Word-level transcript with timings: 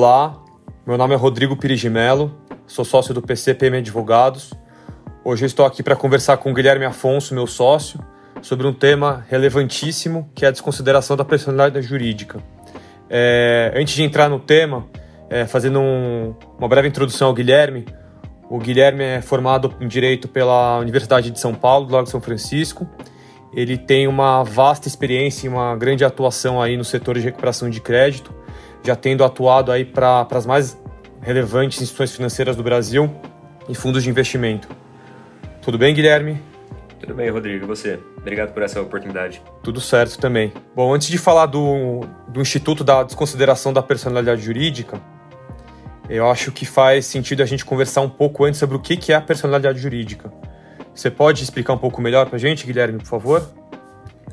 Olá, 0.00 0.32
meu 0.86 0.96
nome 0.96 1.12
é 1.12 1.16
Rodrigo 1.16 1.56
Pirigimelo, 1.56 2.32
sou 2.68 2.84
sócio 2.84 3.12
do 3.12 3.20
PCPM 3.20 3.78
Advogados. 3.78 4.54
Hoje 5.24 5.42
eu 5.42 5.46
estou 5.48 5.66
aqui 5.66 5.82
para 5.82 5.96
conversar 5.96 6.36
com 6.36 6.54
Guilherme 6.54 6.84
Afonso, 6.84 7.34
meu 7.34 7.48
sócio, 7.48 7.98
sobre 8.40 8.64
um 8.64 8.72
tema 8.72 9.26
relevantíssimo 9.28 10.30
que 10.36 10.44
é 10.44 10.48
a 10.48 10.50
desconsideração 10.52 11.16
da 11.16 11.24
personalidade 11.24 11.84
jurídica. 11.84 12.38
É, 13.10 13.72
antes 13.74 13.92
de 13.92 14.04
entrar 14.04 14.28
no 14.28 14.38
tema, 14.38 14.86
é, 15.28 15.46
fazendo 15.46 15.80
um, 15.80 16.32
uma 16.56 16.68
breve 16.68 16.86
introdução 16.86 17.26
ao 17.26 17.34
Guilherme, 17.34 17.84
o 18.48 18.56
Guilherme 18.56 19.02
é 19.02 19.20
formado 19.20 19.74
em 19.80 19.88
Direito 19.88 20.28
pela 20.28 20.78
Universidade 20.78 21.28
de 21.28 21.40
São 21.40 21.52
Paulo, 21.52 21.86
do 21.86 21.92
Lago 21.92 22.04
de 22.04 22.10
São 22.10 22.20
Francisco. 22.20 22.88
Ele 23.52 23.76
tem 23.76 24.06
uma 24.06 24.44
vasta 24.44 24.86
experiência 24.86 25.46
e 25.46 25.48
uma 25.48 25.74
grande 25.74 26.04
atuação 26.04 26.62
aí 26.62 26.76
no 26.76 26.84
setor 26.84 27.16
de 27.16 27.22
recuperação 27.22 27.68
de 27.68 27.80
crédito, 27.80 28.32
já 28.88 28.96
tendo 28.96 29.22
atuado 29.22 29.70
aí 29.70 29.84
para 29.84 30.26
as 30.30 30.46
mais 30.46 30.80
relevantes 31.20 31.80
instituições 31.82 32.16
financeiras 32.16 32.56
do 32.56 32.62
Brasil 32.62 33.14
e 33.68 33.74
fundos 33.74 34.02
de 34.02 34.08
investimento. 34.08 34.66
Tudo 35.60 35.76
bem, 35.76 35.94
Guilherme? 35.94 36.40
Tudo 36.98 37.14
bem, 37.14 37.28
Rodrigo. 37.28 37.64
E 37.64 37.68
você? 37.68 38.00
Obrigado 38.16 38.54
por 38.54 38.62
essa 38.62 38.80
oportunidade. 38.80 39.42
Tudo 39.62 39.78
certo 39.78 40.18
também. 40.18 40.54
Bom, 40.74 40.94
antes 40.94 41.08
de 41.08 41.18
falar 41.18 41.44
do, 41.44 42.00
do 42.28 42.40
Instituto 42.40 42.82
da 42.82 43.02
Desconsideração 43.02 43.74
da 43.74 43.82
Personalidade 43.82 44.40
Jurídica, 44.40 44.98
eu 46.08 46.30
acho 46.30 46.50
que 46.50 46.64
faz 46.64 47.04
sentido 47.04 47.42
a 47.42 47.46
gente 47.46 47.66
conversar 47.66 48.00
um 48.00 48.08
pouco 48.08 48.44
antes 48.44 48.58
sobre 48.58 48.74
o 48.74 48.80
que 48.80 49.12
é 49.12 49.16
a 49.16 49.20
personalidade 49.20 49.78
jurídica. 49.78 50.32
Você 50.94 51.10
pode 51.10 51.44
explicar 51.44 51.74
um 51.74 51.78
pouco 51.78 52.00
melhor 52.00 52.24
para 52.24 52.36
a 52.36 52.38
gente, 52.38 52.66
Guilherme, 52.66 52.98
por 52.98 53.06
favor? 53.06 53.46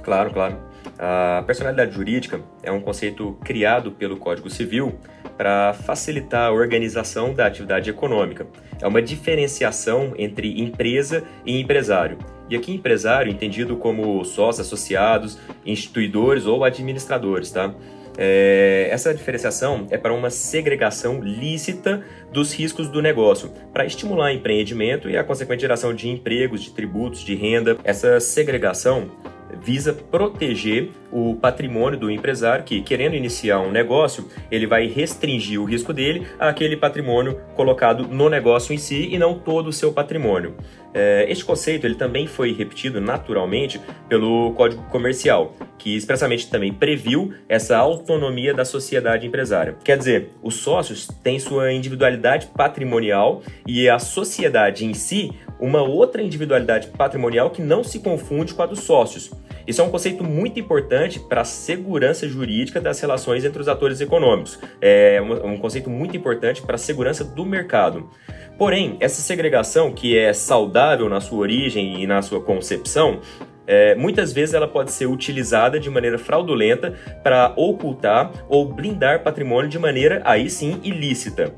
Claro, 0.02 0.32
claro. 0.32 0.58
A 0.98 1.44
personalidade 1.46 1.94
jurídica 1.94 2.42
é 2.64 2.72
um 2.72 2.80
conceito 2.80 3.38
criado 3.44 3.92
pelo 3.92 4.18
Código 4.18 4.50
Civil 4.50 4.96
para 5.38 5.74
facilitar 5.74 6.48
a 6.48 6.52
organização 6.52 7.34
da 7.34 7.46
atividade 7.46 7.90
econômica. 7.90 8.48
É 8.82 8.88
uma 8.88 9.02
diferenciação 9.02 10.14
entre 10.18 10.62
empresa 10.62 11.24
e 11.46 11.60
empresário. 11.60 12.18
E 12.50 12.56
aqui 12.56 12.74
empresário 12.74 13.32
entendido 13.32 13.76
como 13.76 14.24
sócios 14.24 14.66
associados, 14.66 15.40
instituidores 15.66 16.46
ou 16.46 16.64
administradores, 16.64 17.52
tá? 17.52 17.74
É, 18.18 18.88
essa 18.92 19.14
diferenciação 19.14 19.88
é 19.90 19.98
para 19.98 20.14
uma 20.14 20.30
segregação 20.30 21.20
lícita 21.22 22.02
dos 22.32 22.54
riscos 22.54 22.88
do 22.88 23.02
negócio, 23.02 23.52
para 23.74 23.86
estimular 23.86 24.32
empreendimento 24.32 25.10
e 25.10 25.18
a 25.18 25.24
consequente 25.24 25.62
geração 25.62 25.94
de 25.94 26.08
empregos, 26.08 26.62
de 26.62 26.72
tributos, 26.72 27.20
de 27.22 27.36
renda. 27.36 27.78
Essa 27.84 28.20
segregação 28.22 29.12
visa 29.62 29.94
proteger 29.94 30.90
o 31.12 31.36
patrimônio 31.36 31.98
do 31.98 32.12
empresário 32.12 32.64
que, 32.64 32.82
querendo 32.82 33.16
iniciar 33.16 33.60
um 33.60 33.72
negócio, 33.72 34.28
ele 34.52 34.68
vai 34.68 34.88
restringir 34.88 35.62
o 35.62 35.66
risco 35.66 35.94
dele 35.94 36.28
àquele 36.40 36.76
patrimônio 36.76 37.40
colocado 37.56 38.08
no 38.08 38.30
negócio 38.30 38.74
em 38.74 38.78
si 38.78 39.08
e 39.12 39.18
não 39.18 39.40
todo 39.40 39.68
o 39.68 39.74
seu 39.74 39.94
patrimônio. 39.94 40.56
É, 40.94 41.26
este 41.30 41.44
conceito 41.44 41.86
ele 41.86 41.96
também 41.96 42.26
foi 42.26 42.54
repetido 42.54 43.02
naturalmente 43.02 43.82
pelo 44.08 44.54
Código 44.54 44.82
Comercial, 44.84 45.54
que 45.78 45.96
expressamente 45.96 46.50
também 46.50 46.74
previu 46.74 47.34
essa 47.50 47.78
autonomia 47.78 48.54
da 48.54 48.64
sociedade 48.64 49.28
empresária. 49.28 49.76
Quer 49.84 49.98
dizer, 49.98 50.30
os 50.42 50.56
sócios 50.56 51.08
têm 51.22 51.38
sua 51.38 51.74
individualidade 51.74 52.48
patrimonial 52.48 53.42
e 53.68 53.90
a 53.90 54.00
sociedade 54.00 54.86
em 54.86 54.94
si 54.94 55.32
uma 55.60 55.82
outra 55.82 56.22
individualidade 56.22 56.88
patrimonial 56.88 57.50
que 57.50 57.62
não 57.62 57.84
se 57.84 58.00
confunde 58.00 58.54
com 58.54 58.64
a 58.64 58.66
dos 58.66 58.80
sócios. 58.80 59.32
Isso 59.68 59.82
é 59.82 59.84
um 59.84 59.90
conceito 59.90 60.24
muito 60.24 60.60
importante 60.60 61.20
para 61.20 61.42
a 61.42 61.46
segurança 61.46 62.28
jurídica 62.28 62.80
das 62.80 63.00
relações 63.00 63.44
entre 63.44 63.62
os 63.62 63.68
atores 63.68 64.00
econômicos. 64.00 64.60
É 64.80 65.20
um, 65.22 65.58
conceito 65.58 65.90
muito 65.90 66.16
importante 66.16 66.62
para 66.62 66.76
a 66.76 66.78
segurança 66.78 67.24
do 67.24 67.46
mercado. 67.46 68.10
Porém, 68.58 68.96
essa 69.00 69.22
segregação, 69.22 69.92
que 69.92 70.18
é 70.18 70.32
saudável 70.34 71.10
na 71.10 71.20
sua 71.20 71.40
origem 71.40 72.02
e 72.02 72.08
na 72.08 72.22
sua 72.22 72.40
concepção, 72.40 73.20
é, 73.68 73.96
muitas 73.96 74.32
vezes 74.32 74.54
ela 74.54 74.68
pode 74.68 74.92
ser 74.92 75.08
utilizada 75.08 75.80
de 75.80 75.90
maneira 75.90 76.18
fraudulenta 76.18 76.94
para 77.24 77.52
ocultar 77.56 78.32
ou 78.48 78.72
blindar 78.72 79.24
patrimônio 79.24 79.70
de 79.70 79.80
maneira, 79.80 80.22
aí 80.24 80.50
sim, 80.50 80.80
ilícita. 80.84 81.54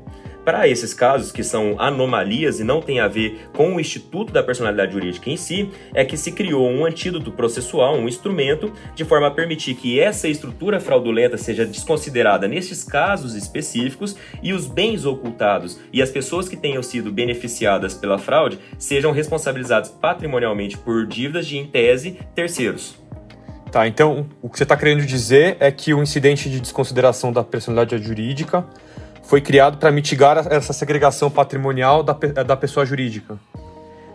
Para 0.48 0.66
esses 0.66 0.94
casos, 0.94 1.30
que 1.30 1.44
são 1.44 1.78
anomalias 1.78 2.58
e 2.58 2.64
não 2.64 2.80
tem 2.80 3.00
a 3.00 3.06
ver 3.06 3.50
com 3.52 3.76
o 3.76 3.78
Instituto 3.78 4.32
da 4.32 4.42
Personalidade 4.42 4.94
Jurídica 4.94 5.28
em 5.28 5.36
si, 5.36 5.68
é 5.92 6.06
que 6.06 6.16
se 6.16 6.32
criou 6.32 6.66
um 6.70 6.86
antídoto 6.86 7.30
processual, 7.30 7.96
um 7.96 8.08
instrumento, 8.08 8.72
de 8.94 9.04
forma 9.04 9.26
a 9.26 9.30
permitir 9.30 9.74
que 9.74 10.00
essa 10.00 10.26
estrutura 10.26 10.80
fraudulenta 10.80 11.36
seja 11.36 11.66
desconsiderada 11.66 12.48
nesses 12.48 12.82
casos 12.82 13.34
específicos 13.34 14.16
e 14.42 14.54
os 14.54 14.66
bens 14.66 15.04
ocultados 15.04 15.78
e 15.92 16.00
as 16.00 16.10
pessoas 16.10 16.48
que 16.48 16.56
tenham 16.56 16.82
sido 16.82 17.12
beneficiadas 17.12 17.92
pela 17.92 18.16
fraude 18.16 18.58
sejam 18.78 19.12
responsabilizados 19.12 19.90
patrimonialmente 19.90 20.78
por 20.78 21.06
dívidas 21.06 21.46
de, 21.46 21.58
em 21.58 21.66
tese, 21.66 22.18
terceiros. 22.34 22.96
Tá, 23.70 23.86
então 23.86 24.26
o 24.40 24.48
que 24.48 24.56
você 24.56 24.62
está 24.62 24.78
querendo 24.78 25.04
dizer 25.04 25.58
é 25.60 25.70
que 25.70 25.92
o 25.92 26.02
incidente 26.02 26.48
de 26.48 26.58
desconsideração 26.58 27.30
da 27.30 27.44
personalidade 27.44 28.02
jurídica 28.02 28.64
foi 29.28 29.42
criado 29.42 29.76
para 29.76 29.92
mitigar 29.92 30.38
essa 30.50 30.72
segregação 30.72 31.30
patrimonial 31.30 32.02
da, 32.02 32.14
da 32.14 32.56
pessoa 32.56 32.86
jurídica. 32.86 33.36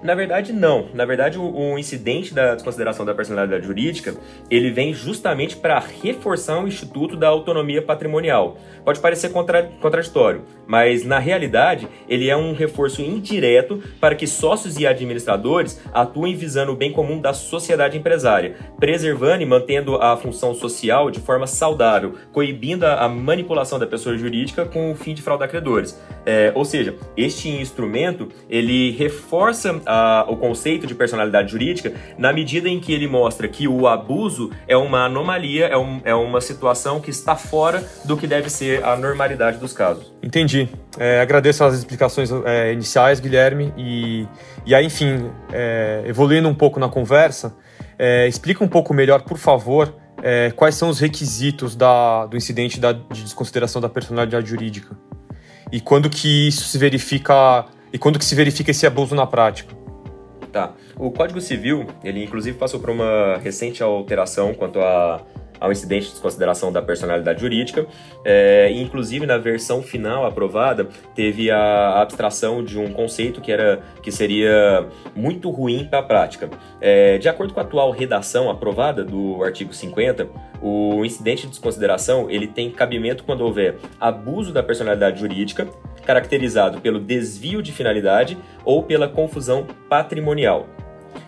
Na 0.03 0.13
verdade, 0.15 0.51
não. 0.51 0.87
Na 0.93 1.05
verdade, 1.05 1.39
o, 1.39 1.43
o 1.43 1.79
incidente 1.79 2.33
da 2.33 2.55
desconsideração 2.55 3.05
da 3.05 3.15
personalidade 3.15 3.65
jurídica, 3.65 4.13
ele 4.51 4.69
vem 4.69 4.93
justamente 4.93 5.55
para 5.55 5.79
reforçar 5.79 6.61
o 6.61 6.67
instituto 6.67 7.15
da 7.15 7.29
autonomia 7.29 7.81
patrimonial. 7.81 8.57
Pode 8.83 8.99
parecer 8.99 9.29
contra, 9.29 9.63
contraditório, 9.81 10.43
mas 10.67 11.05
na 11.05 11.19
realidade, 11.19 11.87
ele 12.07 12.29
é 12.29 12.35
um 12.35 12.53
reforço 12.53 13.01
indireto 13.01 13.81
para 14.01 14.13
que 14.13 14.27
sócios 14.27 14.77
e 14.77 14.85
administradores 14.85 15.81
atuem 15.93 16.35
visando 16.35 16.73
o 16.73 16.75
bem 16.75 16.91
comum 16.91 17.21
da 17.21 17.31
sociedade 17.33 17.97
empresária, 17.97 18.57
preservando 18.77 19.41
e 19.41 19.45
mantendo 19.45 19.95
a 19.95 20.17
função 20.17 20.53
social 20.53 21.09
de 21.09 21.21
forma 21.21 21.47
saudável, 21.47 22.15
coibindo 22.33 22.85
a, 22.85 23.05
a 23.05 23.07
manipulação 23.07 23.79
da 23.79 23.87
pessoa 23.87 24.17
jurídica 24.17 24.65
com 24.65 24.91
o 24.91 24.95
fim 24.95 25.13
de 25.13 25.21
fraudar 25.21 25.49
credores. 25.49 25.97
É, 26.25 26.51
ou 26.53 26.65
seja, 26.65 26.95
este 27.15 27.47
instrumento, 27.47 28.27
ele 28.49 28.91
reforça 28.91 29.81
o 30.27 30.37
conceito 30.37 30.87
de 30.87 30.95
personalidade 30.95 31.51
jurídica 31.51 31.93
na 32.17 32.31
medida 32.31 32.69
em 32.69 32.79
que 32.79 32.93
ele 32.93 33.07
mostra 33.07 33.47
que 33.47 33.67
o 33.67 33.87
abuso 33.87 34.51
é 34.67 34.75
uma 34.75 35.05
anomalia, 35.05 35.67
é, 35.67 35.77
um, 35.77 36.01
é 36.03 36.15
uma 36.15 36.41
situação 36.41 36.99
que 36.99 37.09
está 37.09 37.35
fora 37.35 37.83
do 38.05 38.17
que 38.17 38.27
deve 38.27 38.49
ser 38.49 38.83
a 38.83 38.95
normalidade 38.95 39.57
dos 39.57 39.73
casos. 39.73 40.13
Entendi. 40.21 40.69
É, 40.97 41.21
agradeço 41.21 41.63
as 41.63 41.75
explicações 41.75 42.29
é, 42.45 42.71
iniciais, 42.73 43.19
Guilherme. 43.19 43.73
E, 43.77 44.27
e 44.65 44.75
aí, 44.75 44.85
enfim, 44.85 45.29
é, 45.51 46.03
evoluindo 46.05 46.47
um 46.47 46.55
pouco 46.55 46.79
na 46.79 46.89
conversa, 46.89 47.55
é, 47.97 48.27
explica 48.27 48.63
um 48.63 48.67
pouco 48.67 48.93
melhor, 48.93 49.21
por 49.21 49.37
favor, 49.37 49.95
é, 50.21 50.51
quais 50.51 50.75
são 50.75 50.89
os 50.89 50.99
requisitos 50.99 51.75
da, 51.75 52.25
do 52.25 52.37
incidente 52.37 52.79
da, 52.79 52.91
de 52.93 53.23
desconsideração 53.23 53.81
da 53.81 53.89
personalidade 53.89 54.49
jurídica 54.49 54.95
e 55.73 55.79
quando 55.79 56.07
que 56.07 56.47
isso 56.47 56.65
se 56.65 56.77
verifica 56.77 57.65
e 57.91 57.97
quando 57.97 58.19
que 58.19 58.25
se 58.25 58.35
verifica 58.35 58.69
esse 58.69 58.85
abuso 58.85 59.15
na 59.15 59.25
prática. 59.25 59.82
Tá. 60.53 60.71
O 60.99 61.09
Código 61.09 61.41
Civil, 61.41 61.87
ele 62.03 62.23
inclusive 62.23 62.55
passou 62.55 62.79
por 62.79 62.91
uma 62.91 63.37
recente 63.39 63.81
alteração 63.81 64.53
quanto 64.53 64.79
a 64.79 65.19
ao 65.63 65.71
incidente 65.71 66.07
de 66.07 66.11
desconsideração 66.11 66.73
da 66.73 66.81
personalidade 66.81 67.39
jurídica. 67.39 67.87
É, 68.25 68.69
inclusive, 68.73 69.25
na 69.25 69.37
versão 69.37 69.81
final 69.81 70.25
aprovada, 70.25 70.89
teve 71.15 71.49
a 71.49 72.01
abstração 72.01 72.61
de 72.61 72.77
um 72.77 72.91
conceito 72.91 73.39
que, 73.39 73.49
era, 73.49 73.81
que 74.01 74.11
seria 74.11 74.85
muito 75.15 75.49
ruim 75.49 75.85
para 75.85 75.99
a 75.99 76.03
prática. 76.03 76.49
É, 76.81 77.17
de 77.17 77.29
acordo 77.29 77.53
com 77.53 77.61
a 77.61 77.63
atual 77.63 77.91
redação 77.91 78.49
aprovada 78.49 79.05
do 79.05 79.41
artigo 79.41 79.73
50, 79.73 80.27
o 80.61 81.05
incidente 81.05 81.43
de 81.43 81.51
desconsideração 81.51 82.29
ele 82.29 82.47
tem 82.47 82.69
cabimento 82.69 83.23
quando 83.23 83.39
houver 83.41 83.77
abuso 84.01 84.51
da 84.51 84.61
personalidade 84.61 85.21
jurídica, 85.21 85.69
caracterizado 86.05 86.81
pelo 86.81 86.99
desvio 86.99 87.61
de 87.61 87.71
finalidade 87.71 88.37
ou 88.63 88.83
pela 88.83 89.07
confusão 89.07 89.65
patrimonial. 89.89 90.67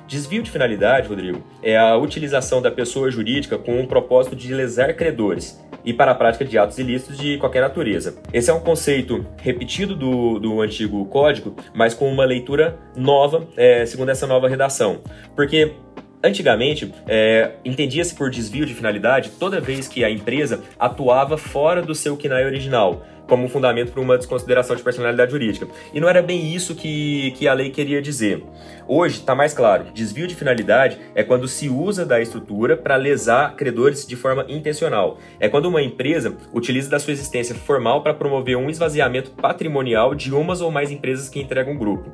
Desvio 0.08 0.44
de 0.44 0.52
finalidade, 0.52 1.08
Rodrigo, 1.08 1.44
é 1.64 1.78
a 1.78 1.98
utilização 1.98 2.62
da 2.62 2.70
pessoa 2.70 3.10
jurídica 3.10 3.58
com 3.58 3.82
o 3.82 3.88
propósito 3.88 4.36
de 4.36 4.54
lesar 4.54 4.94
credores 4.94 5.60
e 5.84 5.94
para 5.94 6.12
a 6.12 6.16
prática 6.16 6.46
de 6.46 6.58
atos 6.58 6.78
ilícitos 6.78 7.18
de 7.18 7.38
qualquer 7.38 7.62
natureza. 7.62 8.16
Esse 8.32 8.50
é 8.50 8.54
um 8.54 8.60
conceito 8.60 9.26
repetido 9.38 9.96
do, 9.96 10.40
do 10.40 10.62
antigo 10.62 11.06
código, 11.06 11.56
mas 11.74 11.94
com 11.94 12.12
uma 12.12 12.26
leitura 12.26 12.78
nova, 12.96 13.48
é, 13.58 13.86
segundo 13.86 14.10
essa 14.10 14.28
nova 14.28 14.48
redação. 14.48 15.02
Porque 15.36 15.74
Antigamente, 16.26 16.92
é, 17.08 17.52
entendia-se 17.64 18.16
por 18.16 18.32
desvio 18.32 18.66
de 18.66 18.74
finalidade 18.74 19.30
toda 19.40 19.62
vez 19.62 19.88
que 19.88 20.04
a 20.04 20.10
empresa 20.10 20.64
atuava 20.80 21.38
fora 21.38 21.84
do 21.84 21.94
seu 21.94 22.18
KNAI 22.18 22.46
original, 22.46 23.06
como 23.28 23.48
fundamento 23.48 23.92
para 23.92 24.02
uma 24.02 24.18
desconsideração 24.18 24.76
de 24.76 24.84
personalidade 24.84 25.32
jurídica. 25.32 25.68
E 25.94 26.00
não 26.00 26.10
era 26.10 26.22
bem 26.22 26.54
isso 26.54 26.76
que, 26.76 27.32
que 27.32 27.48
a 27.48 27.54
lei 27.54 27.70
queria 27.70 28.02
dizer. 28.02 28.44
Hoje 28.88 29.20
está 29.20 29.34
mais 29.34 29.54
claro: 29.54 29.86
desvio 29.94 30.28
de 30.28 30.36
finalidade 30.36 31.00
é 31.14 31.24
quando 31.24 31.48
se 31.48 31.70
usa 31.70 32.06
da 32.06 32.22
estrutura 32.22 32.78
para 32.78 32.96
lesar 32.96 33.56
credores 33.56 34.06
de 34.06 34.16
forma 34.16 34.46
intencional. 34.48 35.18
É 35.40 35.50
quando 35.50 35.66
uma 35.66 35.82
empresa 35.82 36.36
utiliza 36.54 36.90
da 36.90 37.00
sua 37.00 37.14
existência 37.14 37.56
formal 37.56 38.02
para 38.02 38.14
promover 38.14 38.58
um 38.58 38.70
esvaziamento 38.70 39.32
patrimonial 39.32 40.14
de 40.14 40.34
umas 40.34 40.62
ou 40.62 40.72
mais 40.72 40.92
empresas 40.92 41.30
que 41.30 41.40
entregam 41.40 41.74
um 41.74 41.78
grupo. 41.78 42.12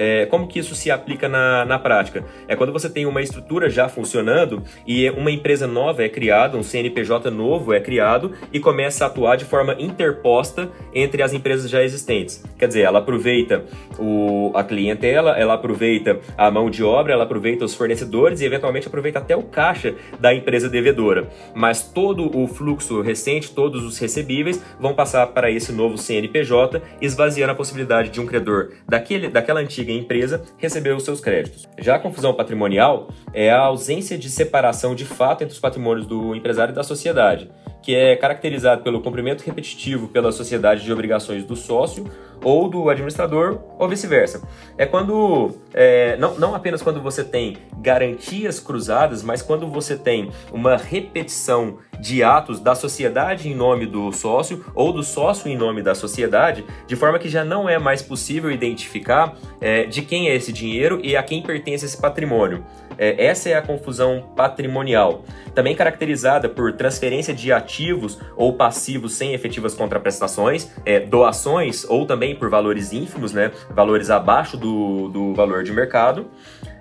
É, 0.00 0.26
como 0.26 0.46
que 0.46 0.60
isso 0.60 0.76
se 0.76 0.92
aplica 0.92 1.28
na, 1.28 1.64
na 1.64 1.76
prática? 1.76 2.24
É 2.46 2.54
quando 2.54 2.72
você 2.72 2.88
tem 2.88 3.04
uma 3.04 3.20
estrutura 3.20 3.68
já 3.68 3.88
funcionando 3.88 4.62
e 4.86 5.10
uma 5.10 5.28
empresa 5.28 5.66
nova 5.66 6.04
é 6.04 6.08
criada, 6.08 6.56
um 6.56 6.62
CNPJ 6.62 7.32
novo 7.32 7.72
é 7.72 7.80
criado 7.80 8.32
e 8.52 8.60
começa 8.60 9.04
a 9.04 9.08
atuar 9.08 9.34
de 9.34 9.44
forma 9.44 9.74
interposta 9.76 10.70
entre 10.94 11.20
as 11.20 11.32
empresas 11.32 11.68
já 11.68 11.82
existentes. 11.82 12.44
Quer 12.56 12.68
dizer, 12.68 12.82
ela 12.82 13.00
aproveita 13.00 13.64
o, 13.98 14.52
a 14.54 14.62
clientela, 14.62 15.36
ela 15.36 15.54
aproveita 15.54 16.20
a 16.36 16.48
mão 16.48 16.70
de 16.70 16.84
obra, 16.84 17.12
ela 17.12 17.24
aproveita 17.24 17.64
os 17.64 17.74
fornecedores 17.74 18.40
e 18.40 18.44
eventualmente 18.44 18.86
aproveita 18.86 19.18
até 19.18 19.34
o 19.34 19.42
caixa 19.42 19.96
da 20.20 20.32
empresa 20.32 20.68
devedora. 20.68 21.28
Mas 21.56 21.82
todo 21.82 22.38
o 22.38 22.46
fluxo 22.46 23.00
recente, 23.00 23.50
todos 23.50 23.82
os 23.82 23.98
recebíveis 23.98 24.62
vão 24.78 24.94
passar 24.94 25.26
para 25.26 25.50
esse 25.50 25.72
novo 25.72 25.98
CNPJ, 25.98 26.80
esvaziando 27.00 27.50
a 27.50 27.56
possibilidade 27.56 28.10
de 28.10 28.20
um 28.20 28.26
credor 28.26 28.70
daquele, 28.88 29.26
daquela 29.26 29.58
antiga 29.58 29.87
antiga 29.88 29.92
empresa 29.92 30.42
recebeu 30.58 30.96
os 30.96 31.04
seus 31.04 31.20
créditos. 31.20 31.66
Já 31.78 31.96
a 31.96 31.98
confusão 31.98 32.34
patrimonial 32.34 33.08
é 33.32 33.50
a 33.50 33.60
ausência 33.60 34.18
de 34.18 34.28
separação 34.28 34.94
de 34.94 35.04
fato 35.04 35.42
entre 35.42 35.54
os 35.54 35.60
patrimônios 35.60 36.06
do 36.06 36.34
empresário 36.34 36.72
e 36.72 36.74
da 36.74 36.82
sociedade, 36.82 37.50
que 37.82 37.94
é 37.94 38.14
caracterizado 38.16 38.82
pelo 38.82 39.00
cumprimento 39.00 39.42
repetitivo 39.42 40.08
pela 40.08 40.30
sociedade 40.30 40.84
de 40.84 40.92
obrigações 40.92 41.44
do 41.44 41.56
sócio 41.56 42.04
ou 42.42 42.68
do 42.68 42.88
administrador, 42.88 43.58
ou 43.78 43.88
vice-versa. 43.88 44.42
É 44.76 44.86
quando, 44.86 45.56
é, 45.72 46.16
não, 46.16 46.38
não 46.38 46.54
apenas 46.54 46.82
quando 46.82 47.00
você 47.00 47.24
tem 47.24 47.56
garantias 47.78 48.60
cruzadas, 48.60 49.22
mas 49.22 49.42
quando 49.42 49.66
você 49.66 49.96
tem 49.96 50.30
uma 50.52 50.76
repetição 50.76 51.78
de 52.00 52.22
atos 52.22 52.60
da 52.60 52.74
sociedade 52.74 53.48
em 53.48 53.54
nome 53.54 53.86
do 53.86 54.12
sócio 54.12 54.64
ou 54.74 54.92
do 54.92 55.02
sócio 55.02 55.48
em 55.48 55.56
nome 55.56 55.82
da 55.82 55.94
sociedade, 55.94 56.64
de 56.86 56.96
forma 56.96 57.18
que 57.18 57.28
já 57.28 57.44
não 57.44 57.68
é 57.68 57.78
mais 57.78 58.02
possível 58.02 58.50
identificar 58.50 59.34
é, 59.60 59.84
de 59.84 60.02
quem 60.02 60.28
é 60.28 60.34
esse 60.34 60.52
dinheiro 60.52 61.00
e 61.02 61.16
a 61.16 61.22
quem 61.22 61.42
pertence 61.42 61.84
esse 61.84 62.00
patrimônio. 62.00 62.64
É, 62.98 63.26
essa 63.26 63.48
é 63.48 63.54
a 63.54 63.62
confusão 63.62 64.32
patrimonial, 64.34 65.22
também 65.54 65.74
caracterizada 65.74 66.48
por 66.48 66.72
transferência 66.72 67.32
de 67.32 67.52
ativos 67.52 68.18
ou 68.36 68.54
passivos 68.54 69.14
sem 69.14 69.32
efetivas 69.32 69.72
contraprestações, 69.72 70.68
é, 70.84 70.98
doações 70.98 71.84
ou 71.88 72.04
também 72.04 72.27
por 72.34 72.48
valores 72.48 72.92
ínfimos, 72.92 73.32
né, 73.32 73.50
valores 73.70 74.10
abaixo 74.10 74.56
do, 74.56 75.08
do 75.08 75.34
valor 75.34 75.62
de 75.62 75.72
mercado, 75.72 76.26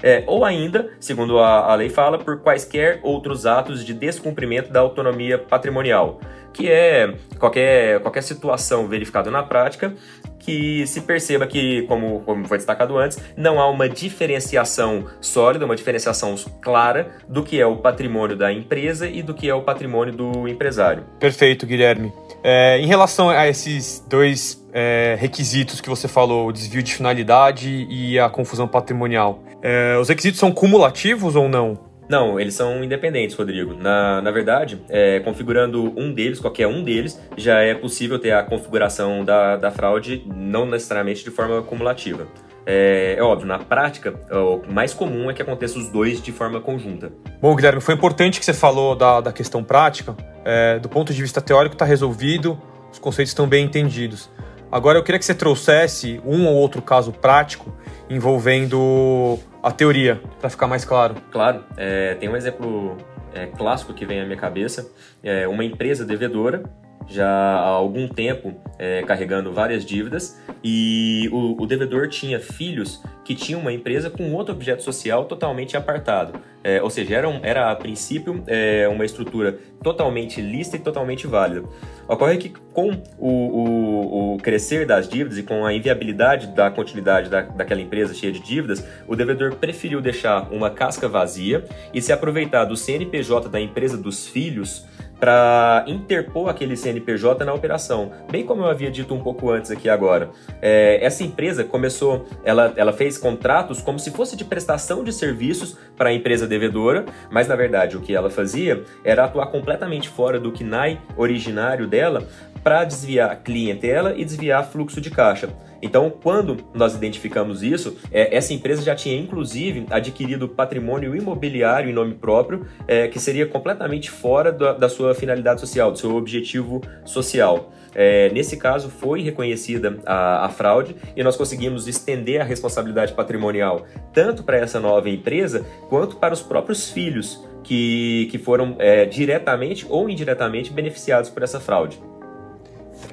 é, 0.02 0.24
ou 0.28 0.46
ainda, 0.46 0.92
segundo 1.00 1.40
a, 1.40 1.72
a 1.72 1.76
lei 1.76 1.90
fala, 1.90 2.18
por 2.18 2.40
quaisquer 2.40 3.00
outros 3.04 3.46
atos 3.46 3.84
de 3.84 3.94
descumprimento 3.94 4.72
da 4.72 4.80
autonomia 4.80 5.38
patrimonial, 5.38 6.20
que 6.54 6.72
é 6.72 7.14
qualquer, 7.38 8.00
qualquer 8.00 8.24
situação 8.24 8.88
verificada 8.88 9.30
na 9.30 9.44
prática 9.44 9.94
que 10.40 10.88
se 10.88 11.02
perceba 11.02 11.46
que, 11.46 11.82
como, 11.84 12.22
como 12.22 12.48
foi 12.48 12.58
destacado 12.58 12.98
antes, 12.98 13.22
não 13.36 13.60
há 13.60 13.70
uma 13.70 13.90
diferenciação 13.90 15.06
sólida, 15.20 15.66
uma 15.66 15.76
diferenciação 15.76 16.36
clara 16.62 17.12
do 17.28 17.44
que 17.44 17.60
é 17.60 17.66
o 17.66 17.76
patrimônio 17.76 18.36
da 18.36 18.52
empresa 18.52 19.08
e 19.08 19.22
do 19.22 19.34
que 19.34 19.50
é 19.50 19.54
o 19.54 19.62
patrimônio 19.62 20.14
do 20.14 20.48
empresário. 20.48 21.04
Perfeito, 21.20 21.66
Guilherme. 21.66 22.14
É, 22.50 22.80
em 22.80 22.86
relação 22.86 23.30
a 23.30 23.46
esses 23.46 24.02
dois 24.08 24.66
é, 24.72 25.18
requisitos 25.20 25.82
que 25.82 25.90
você 25.90 26.08
falou, 26.08 26.48
o 26.48 26.54
desvio 26.54 26.82
de 26.82 26.96
finalidade 26.96 27.86
e 27.90 28.18
a 28.18 28.30
confusão 28.30 28.66
patrimonial, 28.66 29.44
é, 29.62 29.98
os 30.00 30.08
requisitos 30.08 30.40
são 30.40 30.50
cumulativos 30.50 31.36
ou 31.36 31.50
não? 31.50 31.78
Não, 32.08 32.40
eles 32.40 32.54
são 32.54 32.82
independentes, 32.82 33.36
Rodrigo. 33.36 33.74
Na, 33.74 34.22
na 34.22 34.32
verdade, 34.32 34.82
é, 34.88 35.20
configurando 35.20 35.94
um 35.98 36.14
deles, 36.14 36.40
qualquer 36.40 36.68
um 36.68 36.82
deles, 36.86 37.22
já 37.36 37.60
é 37.60 37.76
possível 37.76 38.18
ter 38.18 38.32
a 38.32 38.44
configuração 38.44 39.26
da, 39.26 39.58
da 39.58 39.70
fraude, 39.70 40.24
não 40.34 40.66
necessariamente 40.66 41.26
de 41.26 41.32
forma 41.32 41.62
cumulativa. 41.64 42.28
É, 42.70 43.16
é, 43.18 43.24
óbvio, 43.24 43.48
na 43.48 43.60
prática, 43.60 44.14
o 44.30 44.70
mais 44.70 44.94
comum 44.94 45.32
é 45.32 45.34
que 45.34 45.42
aconteça 45.42 45.80
os 45.80 45.88
dois 45.88 46.22
de 46.22 46.34
forma 46.34 46.60
conjunta. 46.60 47.10
Bom, 47.42 47.56
Guilherme, 47.56 47.80
foi 47.80 47.94
importante 47.94 48.40
que 48.40 48.46
você 48.46 48.54
falou 48.54 48.94
da, 48.94 49.22
da 49.22 49.32
questão 49.32 49.64
prática. 49.64 50.14
É, 50.44 50.78
do 50.78 50.90
ponto 50.90 51.14
de 51.14 51.22
vista 51.22 51.40
teórico, 51.40 51.76
está 51.76 51.86
resolvido, 51.86 52.62
os 52.92 53.00
conceitos 53.00 53.32
estão 53.32 53.48
bem 53.48 53.64
entendidos. 53.64 54.30
Agora, 54.70 54.98
eu 54.98 55.04
queria 55.04 55.18
que 55.18 55.24
você 55.24 55.34
trouxesse 55.34 56.22
um 56.26 56.46
ou 56.46 56.56
outro 56.56 56.82
caso 56.82 57.14
prático 57.14 57.74
envolvendo 58.10 59.40
a 59.64 59.72
teoria, 59.72 60.22
para 60.38 60.50
ficar 60.50 60.68
mais 60.68 60.84
claro. 60.84 61.16
Claro, 61.32 61.64
é, 61.78 62.16
tem 62.16 62.28
um 62.28 62.36
exemplo 62.36 62.98
é, 63.34 63.46
clássico 63.46 63.94
que 63.94 64.06
vem 64.06 64.20
à 64.20 64.26
minha 64.26 64.38
cabeça. 64.38 64.92
É 65.24 65.48
uma 65.48 65.64
empresa 65.64 66.06
devedora 66.06 66.64
já 67.08 67.28
há 67.28 67.68
algum 67.68 68.08
tempo 68.08 68.54
é, 68.78 69.02
carregando 69.04 69.52
várias 69.54 69.86
dívidas 69.86 70.40
e 70.64 71.30
o, 71.32 71.62
o, 71.64 71.66
devedor 71.66 72.10
tinha 72.10 72.40
filhos 72.40 73.02
que 73.24 73.34
tinham 73.34 73.62
uma 73.62 73.72
empresa 73.72 74.10
com 74.10 74.34
outro 74.34 74.54
objeto 74.54 74.84
social 74.84 75.26
totalmente 75.26 75.78
apartado. 75.78 76.40
É, 76.64 76.82
ou 76.82 76.90
seja, 76.90 77.16
era, 77.16 77.30
um, 77.30 77.40
era 77.44 77.72
a 77.72 77.76
princípio 77.76 78.44
é, 78.48 78.88
uma 78.90 79.06
estrutura 79.06 79.58
totalmente 79.82 80.42
lista 80.42 80.76
e 80.76 80.80
totalmente 80.80 81.26
válida. 81.26 81.64
Ocorre 82.08 82.38
que 82.38 82.50
com 82.74 82.92
o, 83.18 83.30
o, 83.30 84.34
o, 84.34 84.38
crescer 84.38 84.86
das 84.86 85.08
dívidas 85.08 85.38
e 85.38 85.44
com 85.44 85.66
a 85.66 85.74
inviabilidade 85.74 86.48
da 86.48 86.70
continuidade 86.70 87.30
da, 87.30 87.42
daquela 87.42 87.80
empresa 87.80 88.14
cheia 88.14 88.32
de 88.32 88.42
dívidas, 88.42 88.86
o 89.08 89.16
devedor 89.16 89.56
preferiu 89.56 90.02
deixar 90.02 90.52
uma 90.52 90.70
casca 90.70 91.08
vazia 91.08 91.64
e 91.94 92.02
se 92.02 92.12
aproveitar 92.12 92.66
do 92.66 92.76
CNPJ 92.76 93.48
da 93.48 93.62
empresa 93.62 93.96
dos 93.96 94.28
filhos 94.28 94.86
para 95.20 95.84
interpor 95.88 96.50
aquele 96.50 96.76
CNPJ 96.76 97.44
na 97.44 97.54
operação. 97.54 98.12
Bem 98.32 98.46
como 98.46 98.64
eu 98.64 98.68
havia 98.68 98.92
dito 98.92 99.14
um 99.14 99.22
pouco 99.22 99.50
antes 99.50 99.72
aqui 99.72 99.90
agora. 99.90 100.30
É, 100.62 101.04
essa 101.04 101.24
empresa 101.24 101.64
começou, 101.64 102.26
ela, 102.44 102.74
ela 102.76 102.94
fez 102.94 103.18
contratos 103.18 103.82
como 103.82 104.00
se 104.00 104.12
fosse 104.12 104.36
de 104.36 104.46
prestação 104.46 105.04
de 105.04 105.12
serviços 105.12 105.78
para 105.96 106.10
a 106.10 106.14
empresa 106.14 106.48
devedora, 106.48 107.06
mas 107.32 107.48
na 107.48 107.56
verdade 107.56 107.98
o 107.98 108.02
que 108.02 108.16
ela 108.16 108.30
fazia 108.30 108.84
era 109.04 109.26
atuar 109.26 109.48
completamente 109.48 110.10
fora 110.10 110.40
do 110.40 110.52
KNAI 110.52 111.02
originário 111.16 111.88
dela 111.88 112.28
para 112.64 112.84
desviar 112.84 113.36
clientela 113.44 114.14
e 114.16 114.26
desviar 114.26 114.66
fluxo 114.66 115.00
de 115.00 115.10
caixa. 115.10 115.50
Então, 115.82 116.10
quando 116.10 116.58
nós 116.74 116.96
identificamos 116.96 117.64
isso, 117.64 117.98
é, 118.12 118.36
essa 118.36 118.54
empresa 118.54 118.82
já 118.82 118.96
tinha 118.96 119.18
inclusive 119.18 119.86
adquirido 119.90 120.48
patrimônio 120.48 121.16
imobiliário 121.16 121.90
em 121.90 121.94
nome 121.94 122.16
próprio, 122.16 122.66
é, 122.88 123.08
que 123.08 123.20
seria 123.20 123.46
completamente 123.46 124.10
fora 124.10 124.52
da, 124.52 124.74
da, 124.74 124.90
sua 124.90 125.14
finalidade 125.14 125.60
social, 125.60 125.92
do 125.92 125.98
seu 125.98 126.16
objetivo 126.16 126.82
social. 127.06 127.72
É, 127.94 128.30
nesse 128.30 128.58
caso, 128.58 128.90
foi 128.90 129.22
reconhecida 129.22 130.00
a, 130.06 130.46
a, 130.46 130.50
fraude 130.50 130.96
e 131.16 131.24
nós 131.24 131.36
conseguimos 131.36 131.88
estender 131.88 132.42
a 132.42 132.44
responsabilidade 132.44 133.14
patrimonial 133.14 133.86
tanto 134.14 134.44
para 134.44 134.58
essa 134.58 134.80
nova 134.80 135.10
empresa 135.10 135.66
quanto 135.90 136.18
para 136.18 136.34
os 136.34 136.42
próprios 136.42 136.90
filhos 136.90 137.44
que, 137.64 138.28
que 138.32 138.38
foram 138.38 138.76
é, 138.80 139.06
diretamente 139.06 139.86
ou 139.90 140.10
indiretamente 140.10 140.72
beneficiados 140.72 141.30
por 141.30 141.44
essa 141.44 141.60
fraude 141.60 142.00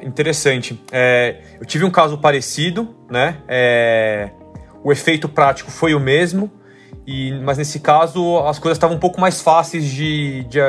interessante. 0.02 0.80
É, 0.92 1.40
eu 1.60 1.66
tive 1.66 1.84
um 1.84 1.90
caso 1.90 2.18
parecido, 2.18 2.94
né? 3.10 3.38
É, 3.48 4.30
o 4.82 4.92
efeito 4.92 5.28
prático 5.28 5.70
foi 5.70 5.94
o 5.94 6.00
mesmo, 6.00 6.50
e, 7.06 7.32
mas 7.40 7.58
nesse 7.58 7.80
caso 7.80 8.38
as 8.40 8.58
coisas 8.58 8.76
estavam 8.76 8.96
um 8.96 9.00
pouco 9.00 9.20
mais 9.20 9.40
fáceis 9.40 9.84
de, 9.84 10.44
de, 10.44 10.60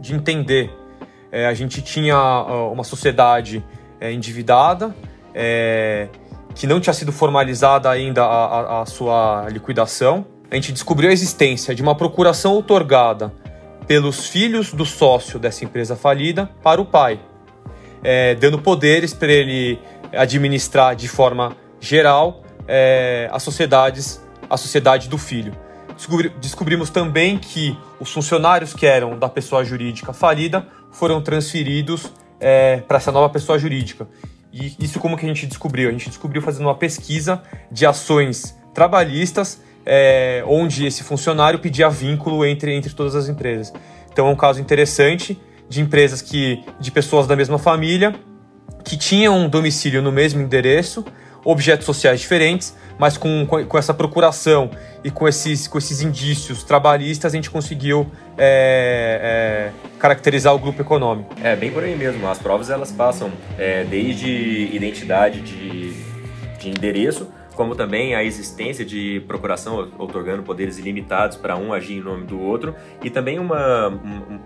de 0.00 0.14
entender. 0.14 0.70
É, 1.30 1.46
a 1.46 1.54
gente 1.54 1.80
tinha 1.80 2.18
uma 2.72 2.84
sociedade 2.84 3.64
é, 4.00 4.12
endividada, 4.12 4.94
é, 5.34 6.08
que 6.54 6.66
não 6.66 6.80
tinha 6.80 6.92
sido 6.92 7.10
formalizada 7.10 7.88
ainda 7.88 8.22
a, 8.22 8.44
a, 8.44 8.82
a 8.82 8.86
sua 8.86 9.46
liquidação. 9.50 10.26
A 10.50 10.54
gente 10.54 10.72
descobriu 10.72 11.08
a 11.08 11.12
existência 11.12 11.74
de 11.74 11.80
uma 11.80 11.94
procuração 11.94 12.56
otorgada 12.58 13.32
pelos 13.86 14.26
filhos 14.26 14.72
do 14.72 14.84
sócio 14.84 15.38
dessa 15.38 15.64
empresa 15.64 15.96
falida 15.96 16.50
para 16.62 16.80
o 16.80 16.84
pai 16.84 17.18
é, 18.02 18.34
dando 18.34 18.58
poderes 18.58 19.14
para 19.14 19.32
ele 19.32 19.78
administrar 20.12 20.94
de 20.94 21.08
forma 21.08 21.56
geral 21.80 22.42
é, 22.66 23.28
as 23.32 23.42
sociedades, 23.42 24.22
a 24.48 24.56
sociedade 24.56 25.08
do 25.08 25.18
filho. 25.18 25.52
Descobri, 25.96 26.28
descobrimos 26.40 26.90
também 26.90 27.38
que 27.38 27.76
os 28.00 28.10
funcionários 28.10 28.72
que 28.74 28.86
eram 28.86 29.18
da 29.18 29.28
pessoa 29.28 29.64
jurídica 29.64 30.12
falida 30.12 30.66
foram 30.90 31.20
transferidos 31.22 32.12
é, 32.40 32.78
para 32.78 32.96
essa 32.96 33.12
nova 33.12 33.28
pessoa 33.28 33.58
jurídica. 33.58 34.08
E 34.52 34.74
isso 34.78 34.98
como 34.98 35.16
que 35.16 35.24
a 35.24 35.28
gente 35.28 35.46
descobriu? 35.46 35.88
A 35.88 35.92
gente 35.92 36.08
descobriu 36.08 36.42
fazendo 36.42 36.66
uma 36.66 36.74
pesquisa 36.74 37.42
de 37.70 37.86
ações 37.86 38.56
trabalhistas 38.74 39.60
é, 39.84 40.44
onde 40.46 40.86
esse 40.86 41.02
funcionário 41.02 41.58
pedia 41.58 41.88
vínculo 41.88 42.44
entre, 42.44 42.74
entre 42.74 42.92
todas 42.92 43.14
as 43.14 43.28
empresas. 43.28 43.72
Então 44.12 44.26
é 44.28 44.30
um 44.30 44.36
caso 44.36 44.60
interessante 44.60 45.40
de 45.72 45.80
empresas 45.80 46.20
que 46.20 46.62
de 46.78 46.90
pessoas 46.90 47.26
da 47.26 47.34
mesma 47.34 47.58
família 47.58 48.14
que 48.84 48.94
tinham 48.96 49.38
um 49.38 49.48
domicílio 49.48 50.02
no 50.02 50.12
mesmo 50.12 50.42
endereço, 50.42 51.02
objetos 51.44 51.86
sociais 51.86 52.20
diferentes, 52.20 52.76
mas 52.98 53.16
com, 53.16 53.46
com, 53.46 53.78
essa 53.78 53.94
procuração 53.94 54.70
e 55.02 55.10
com 55.10 55.26
esses, 55.26 55.66
com 55.66 55.78
esses 55.78 56.02
indícios 56.02 56.62
trabalhistas 56.62 57.32
a 57.32 57.36
gente 57.36 57.48
conseguiu 57.48 58.10
é, 58.36 59.72
é, 59.72 59.98
caracterizar 59.98 60.54
o 60.54 60.58
grupo 60.58 60.82
econômico. 60.82 61.34
É, 61.42 61.56
bem 61.56 61.70
por 61.70 61.82
aí 61.82 61.96
mesmo. 61.96 62.28
As 62.28 62.38
provas 62.38 62.68
elas 62.68 62.92
passam 62.92 63.32
é, 63.58 63.84
desde 63.84 64.28
identidade 64.72 65.40
de, 65.40 65.94
de 66.58 66.68
endereço 66.68 67.28
como 67.54 67.74
também 67.74 68.14
a 68.14 68.24
existência 68.24 68.84
de 68.84 69.22
procuração 69.26 69.90
otorgando 69.98 70.42
poderes 70.42 70.78
ilimitados 70.78 71.36
para 71.36 71.56
um 71.56 71.72
agir 71.72 71.98
em 71.98 72.00
nome 72.00 72.24
do 72.24 72.40
outro, 72.40 72.74
e 73.02 73.10
também 73.10 73.38
uma, 73.38 73.88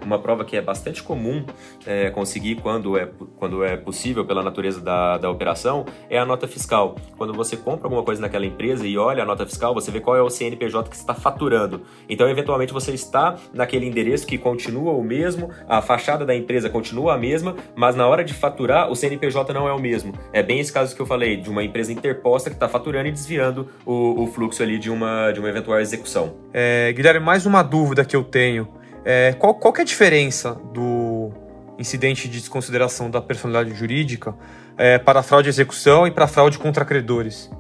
uma 0.05 0.19
prova 0.19 0.45
que 0.45 0.57
é 0.57 0.61
bastante 0.61 1.03
comum 1.03 1.45
é, 1.87 2.11
conseguir 2.11 2.57
quando 2.57 2.97
é, 2.97 3.09
quando 3.37 3.65
é 3.65 3.77
possível 3.77 4.25
pela 4.25 4.43
natureza 4.43 4.81
da, 4.81 5.19
da 5.19 5.31
operação 5.31 5.85
é 6.11 6.19
a 6.19 6.25
nota 6.25 6.49
fiscal. 6.49 6.97
Quando 7.17 7.33
você 7.33 7.57
compra 7.57 7.87
alguma 7.87 8.03
coisa 8.03 8.21
naquela 8.21 8.47
empresa 8.47 8.87
e 8.87 8.99
olha 8.99 9.23
a 9.23 9.27
nota 9.27 9.47
fiscal, 9.47 9.73
você 9.75 9.91
vê 9.91 10.01
qual 10.01 10.17
é 10.17 10.23
o 10.23 10.31
CNPJ 10.31 10.89
que 10.89 10.97
está 10.97 11.15
faturando. 11.15 11.83
Então, 12.09 12.29
eventualmente, 12.29 12.73
você 12.73 12.93
está 12.93 13.37
naquele 13.53 13.87
endereço 13.87 14.27
que 14.27 14.39
continua 14.39 14.93
o 14.93 15.03
mesmo, 15.03 15.51
a 15.69 15.81
fachada 15.81 16.25
da 16.25 16.35
empresa 16.35 16.69
continua 16.69 17.15
a 17.15 17.19
mesma, 17.19 17.57
mas 17.75 17.95
na 17.95 18.07
hora 18.07 18.25
de 18.25 18.35
faturar, 18.35 18.91
o 18.91 18.97
CNPJ 18.97 19.53
não 19.53 19.69
é 19.69 19.73
o 19.73 19.79
mesmo. 19.79 20.13
É 20.33 20.43
bem 20.43 20.61
esse 20.61 20.73
caso 20.73 20.95
que 20.95 21.01
eu 21.01 21.07
falei, 21.07 21.37
de 21.37 21.49
uma 21.49 21.63
empresa 21.63 21.93
interposta 21.93 22.51
que 22.51 22.57
está 22.57 22.69
faturando 22.69 22.96
e 23.05 23.11
desviando 23.13 23.69
o, 23.85 24.23
o, 24.23 24.27
fluxo 24.27 24.63
ali 24.63 24.79
de 24.79 24.91
uma, 24.91 25.33
de 25.33 25.41
uma 25.41 25.49
eventual 25.49 25.79
execução. 25.81 26.37
É, 26.55 26.93
Guilherme, 26.93 27.21
mais 27.21 27.45
uma 27.45 27.63
dúvida 27.63 28.05
que 28.05 28.17
eu 28.17 28.25
tenho. 28.25 28.69
É, 29.05 29.35
qual, 29.35 29.55
qual 29.55 29.75
é 29.77 29.83
a 29.83 29.85
diferença 29.85 30.55
do 30.73 31.31
incidente 31.79 32.29
de 32.29 32.41
desconsideração 32.41 33.11
da 33.11 33.21
personalidade 33.21 33.77
jurídica 33.77 34.35
é, 34.79 34.99
para 34.99 35.23
fraude 35.23 35.45
de 35.45 35.51
execução 35.51 36.07
e 36.07 36.11
para 36.11 36.27
fraude 36.27 36.59
contra 36.59 36.85
credores? 36.85 37.51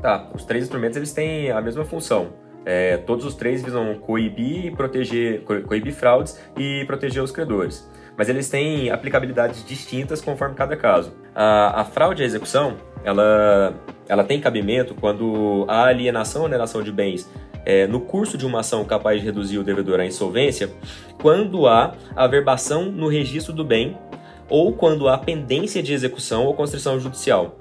Tá, 0.00 0.30
os 0.34 0.44
três 0.44 0.64
instrumentos 0.64 0.96
eles 0.96 1.12
têm 1.12 1.50
a 1.50 1.60
mesma 1.60 1.84
função. 1.84 2.34
É, 2.64 2.96
todos 2.98 3.24
os 3.24 3.34
três 3.34 3.62
visam 3.62 3.94
coibir 3.96 4.66
e 4.66 4.70
proteger, 4.70 5.42
coibir 5.42 5.92
fraudes 5.92 6.40
e 6.56 6.84
proteger 6.86 7.22
os 7.22 7.30
credores. 7.30 7.88
Mas 8.16 8.28
eles 8.28 8.48
têm 8.48 8.90
aplicabilidades 8.90 9.64
distintas 9.64 10.20
conforme 10.20 10.54
cada 10.54 10.76
caso. 10.76 11.14
A, 11.34 11.80
a 11.80 11.84
fraude 11.84 12.22
à 12.22 12.26
execução, 12.26 12.76
ela, 13.02 13.74
ela 14.08 14.24
tem 14.24 14.40
cabimento 14.40 14.94
quando 14.94 15.64
a 15.68 15.86
alienação 15.86 16.42
ou 16.42 16.46
alienação 16.46 16.82
de 16.82 16.92
bens 16.92 17.28
é, 17.64 17.86
no 17.86 18.00
curso 18.00 18.36
de 18.36 18.46
uma 18.46 18.60
ação 18.60 18.84
capaz 18.84 19.20
de 19.20 19.26
reduzir 19.26 19.58
o 19.58 19.64
devedor 19.64 20.00
à 20.00 20.06
insolvência, 20.06 20.70
quando 21.20 21.66
há 21.66 21.94
averbação 22.14 22.86
no 22.86 23.08
registro 23.08 23.52
do 23.52 23.64
bem 23.64 23.96
ou 24.48 24.72
quando 24.72 25.08
há 25.08 25.16
pendência 25.16 25.82
de 25.82 25.92
execução 25.92 26.44
ou 26.44 26.54
constrição 26.54 27.00
judicial. 27.00 27.56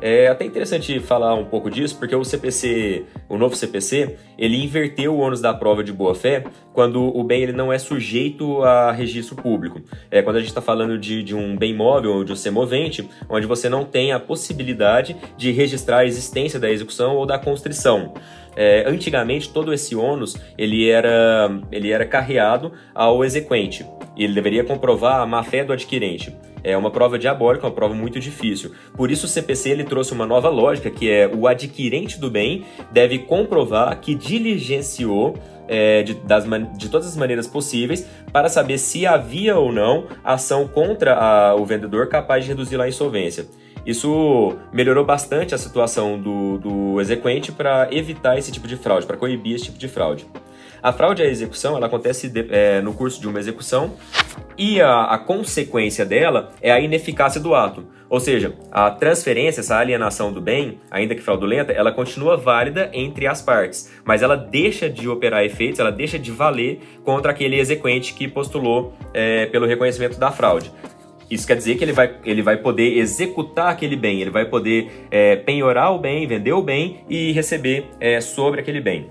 É 0.00 0.28
até 0.28 0.44
interessante 0.44 1.00
falar 1.00 1.34
um 1.34 1.44
pouco 1.44 1.68
disso, 1.68 1.98
porque 1.98 2.14
o 2.14 2.24
CPC, 2.24 3.04
o 3.28 3.36
novo 3.36 3.56
CPC, 3.56 4.16
ele 4.38 4.62
inverteu 4.62 5.14
o 5.14 5.18
ônus 5.18 5.40
da 5.40 5.52
prova 5.52 5.82
de 5.82 5.92
boa-fé 5.92 6.44
quando 6.72 7.02
o 7.02 7.24
bem 7.24 7.42
ele 7.42 7.52
não 7.52 7.72
é 7.72 7.78
sujeito 7.78 8.62
a 8.62 8.92
registro 8.92 9.34
público. 9.34 9.80
É 10.08 10.22
quando 10.22 10.36
a 10.36 10.38
gente 10.38 10.50
está 10.50 10.62
falando 10.62 10.96
de, 10.96 11.24
de 11.24 11.34
um 11.34 11.56
bem 11.56 11.74
móvel 11.74 12.12
ou 12.12 12.24
de 12.24 12.32
um 12.32 12.36
semovente, 12.36 13.08
onde 13.28 13.46
você 13.46 13.68
não 13.68 13.84
tem 13.84 14.12
a 14.12 14.20
possibilidade 14.20 15.16
de 15.36 15.50
registrar 15.50 15.98
a 15.98 16.06
existência 16.06 16.60
da 16.60 16.70
execução 16.70 17.16
ou 17.16 17.26
da 17.26 17.36
constrição. 17.36 18.14
É, 18.54 18.84
antigamente, 18.88 19.52
todo 19.52 19.72
esse 19.72 19.96
ônus 19.96 20.36
ele 20.56 20.88
era, 20.88 21.50
ele 21.72 21.90
era 21.90 22.06
carreado 22.06 22.72
ao 22.94 23.24
exequente. 23.24 23.84
E 24.16 24.24
ele 24.24 24.34
deveria 24.34 24.64
comprovar 24.64 25.20
a 25.20 25.26
má-fé 25.26 25.64
do 25.64 25.72
adquirente. 25.72 26.36
É 26.62 26.76
uma 26.76 26.90
prova 26.90 27.18
diabólica, 27.18 27.66
uma 27.66 27.72
prova 27.72 27.94
muito 27.94 28.18
difícil. 28.18 28.72
Por 28.94 29.10
isso 29.10 29.26
o 29.26 29.28
CPC 29.28 29.70
ele 29.70 29.84
trouxe 29.84 30.12
uma 30.12 30.26
nova 30.26 30.48
lógica, 30.48 30.90
que 30.90 31.10
é 31.10 31.30
o 31.32 31.46
adquirente 31.46 32.18
do 32.18 32.30
bem 32.30 32.64
deve 32.90 33.20
comprovar 33.20 33.98
que 34.00 34.14
diligenciou 34.14 35.34
é, 35.68 36.02
de, 36.02 36.14
das, 36.14 36.44
de 36.76 36.88
todas 36.88 37.06
as 37.06 37.16
maneiras 37.16 37.46
possíveis 37.46 38.06
para 38.32 38.48
saber 38.48 38.78
se 38.78 39.06
havia 39.06 39.56
ou 39.56 39.70
não 39.70 40.06
ação 40.24 40.66
contra 40.66 41.14
a, 41.14 41.54
o 41.54 41.64
vendedor 41.64 42.08
capaz 42.08 42.44
de 42.44 42.50
reduzir 42.50 42.80
a 42.80 42.88
insolvência. 42.88 43.46
Isso 43.88 44.54
melhorou 44.70 45.02
bastante 45.02 45.54
a 45.54 45.58
situação 45.58 46.20
do, 46.20 46.58
do 46.58 47.00
exequente 47.00 47.50
para 47.50 47.88
evitar 47.90 48.36
esse 48.36 48.52
tipo 48.52 48.68
de 48.68 48.76
fraude, 48.76 49.06
para 49.06 49.16
coibir 49.16 49.54
esse 49.54 49.64
tipo 49.64 49.78
de 49.78 49.88
fraude. 49.88 50.26
A 50.82 50.92
fraude 50.92 51.22
à 51.22 51.26
execução 51.26 51.74
ela 51.74 51.86
acontece 51.86 52.28
de, 52.28 52.46
é, 52.50 52.82
no 52.82 52.92
curso 52.92 53.18
de 53.18 53.26
uma 53.26 53.38
execução 53.38 53.94
e 54.58 54.78
a, 54.78 55.04
a, 55.04 55.18
consequência 55.18 56.04
dela 56.04 56.52
é 56.60 56.70
a 56.70 56.78
ineficácia 56.78 57.40
do 57.40 57.54
ato. 57.54 57.86
Ou 58.10 58.20
seja, 58.20 58.54
a 58.70 58.90
transferência, 58.90 59.60
essa 59.60 59.78
alienação 59.78 60.34
do 60.34 60.40
bem, 60.40 60.78
ainda 60.90 61.14
que 61.14 61.22
fraudulenta, 61.22 61.72
ela 61.72 61.90
continua 61.90 62.36
válida 62.36 62.90
entre 62.92 63.26
as 63.26 63.40
partes, 63.40 63.90
mas 64.04 64.20
ela 64.20 64.36
deixa 64.36 64.88
de 64.90 65.08
operar 65.08 65.44
efeitos, 65.44 65.80
ela 65.80 65.90
deixa 65.90 66.18
de 66.18 66.30
valer 66.30 66.80
contra 67.02 67.32
aquele 67.32 67.58
exequente 67.58 68.12
que 68.12 68.28
postulou 68.28 68.92
é, 69.14 69.46
pelo 69.46 69.66
reconhecimento 69.66 70.18
da 70.18 70.30
fraude. 70.30 70.70
Isso 71.30 71.46
quer 71.46 71.56
dizer 71.56 71.76
que 71.76 71.84
ele 71.84 71.92
vai, 71.92 72.14
ele 72.24 72.42
vai 72.42 72.56
poder 72.56 72.96
executar 72.96 73.70
aquele 73.70 73.96
bem, 73.96 74.20
ele 74.20 74.30
vai 74.30 74.46
poder 74.46 75.06
é, 75.10 75.36
penhorar 75.36 75.94
o 75.94 75.98
bem, 75.98 76.26
vender 76.26 76.52
o 76.52 76.62
bem 76.62 77.00
e 77.08 77.32
receber 77.32 77.86
é, 78.00 78.20
sobre 78.20 78.60
aquele 78.60 78.80
bem. 78.80 79.06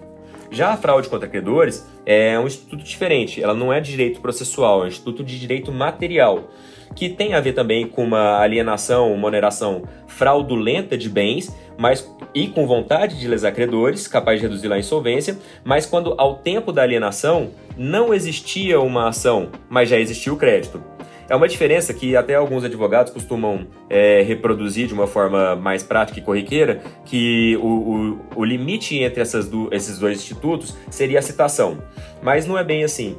Já 0.49 0.69
a 0.69 0.77
fraude 0.77 1.09
contra 1.09 1.27
credores 1.27 1.85
é 2.05 2.39
um 2.39 2.47
instituto 2.47 2.83
diferente, 2.83 3.43
ela 3.43 3.53
não 3.53 3.71
é 3.71 3.81
de 3.81 3.91
direito 3.91 4.21
processual, 4.21 4.81
é 4.81 4.85
um 4.85 4.87
instituto 4.87 5.23
de 5.23 5.37
direito 5.37 5.71
material, 5.71 6.49
que 6.95 7.09
tem 7.09 7.33
a 7.33 7.39
ver 7.41 7.53
também 7.53 7.85
com 7.87 8.03
uma 8.03 8.39
alienação, 8.39 9.13
uma 9.13 9.27
oneração 9.27 9.83
fraudulenta 10.07 10.97
de 10.97 11.09
bens, 11.09 11.53
mas 11.77 12.09
e 12.33 12.47
com 12.47 12.65
vontade 12.65 13.19
de 13.19 13.27
lesar 13.27 13.51
credores, 13.51 14.07
capaz 14.07 14.39
de 14.39 14.47
reduzir 14.47 14.71
a 14.71 14.79
insolvência, 14.79 15.37
mas 15.63 15.85
quando 15.85 16.15
ao 16.17 16.35
tempo 16.35 16.71
da 16.71 16.81
alienação 16.81 17.51
não 17.77 18.13
existia 18.13 18.79
uma 18.79 19.09
ação, 19.09 19.49
mas 19.69 19.89
já 19.89 19.99
existia 19.99 20.33
o 20.33 20.37
crédito. 20.37 20.96
É 21.29 21.35
uma 21.35 21.47
diferença 21.47 21.93
que 21.93 22.15
até 22.15 22.35
alguns 22.35 22.63
advogados 22.63 23.11
costumam 23.11 23.67
é, 23.89 24.21
reproduzir 24.21 24.87
de 24.87 24.93
uma 24.93 25.07
forma 25.07 25.55
mais 25.55 25.83
prática 25.83 26.19
e 26.19 26.21
corriqueira, 26.21 26.81
que 27.05 27.57
o, 27.57 27.67
o, 27.67 28.19
o 28.37 28.45
limite 28.45 28.97
entre 28.97 29.21
essas 29.21 29.47
do, 29.49 29.67
esses 29.73 29.99
dois 29.99 30.17
institutos 30.17 30.75
seria 30.89 31.19
a 31.19 31.21
citação. 31.21 31.77
Mas 32.21 32.45
não 32.45 32.57
é 32.57 32.63
bem 32.63 32.83
assim. 32.83 33.17